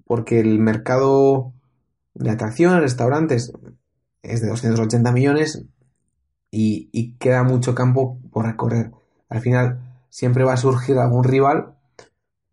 [0.06, 1.52] porque el mercado
[2.14, 3.52] de atracciones, restaurantes,
[4.22, 5.64] es de 280 millones
[6.52, 8.92] y, queda mucho campo por recorrer.
[9.28, 9.80] Al final
[10.10, 11.74] siempre va a surgir algún rival,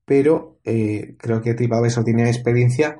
[0.05, 2.99] pero eh, creo que TripAdvisor tiene experiencia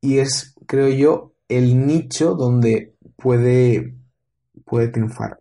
[0.00, 3.94] y es, creo yo, el nicho donde puede
[4.64, 5.40] puede triunfar.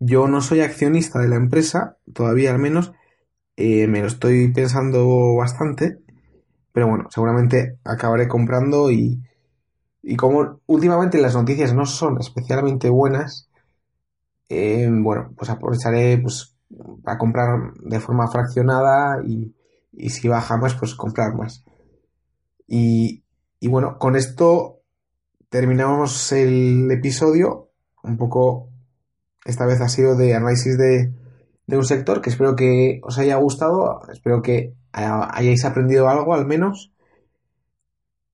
[0.00, 2.92] Yo no soy accionista de la empresa, todavía al menos,
[3.56, 5.98] eh, me lo estoy pensando bastante,
[6.72, 9.22] pero bueno, seguramente acabaré comprando y,
[10.04, 13.48] y como últimamente las noticias no son especialmente buenas,
[14.48, 16.56] eh, bueno, pues aprovecharé pues,
[17.04, 19.54] a comprar de forma fraccionada y,
[19.92, 21.64] y si baja más, pues comprar más.
[22.66, 23.24] Y,
[23.60, 24.80] y bueno, con esto
[25.48, 27.70] terminamos el episodio
[28.04, 28.68] un poco,
[29.44, 31.12] esta vez ha sido de análisis de,
[31.68, 36.92] un sector que espero que os haya gustado, espero que hayáis aprendido algo al menos.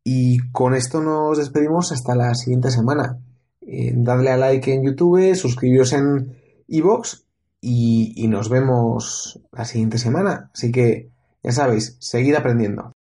[0.05, 3.19] Y con esto nos despedimos hasta la siguiente semana.
[3.61, 6.37] Eh, dadle a like en YouTube, suscribiros en
[6.69, 7.25] iVoox
[7.61, 10.51] y, y nos vemos la siguiente semana.
[10.55, 11.11] Así que
[11.43, 12.93] ya sabéis, seguid aprendiendo.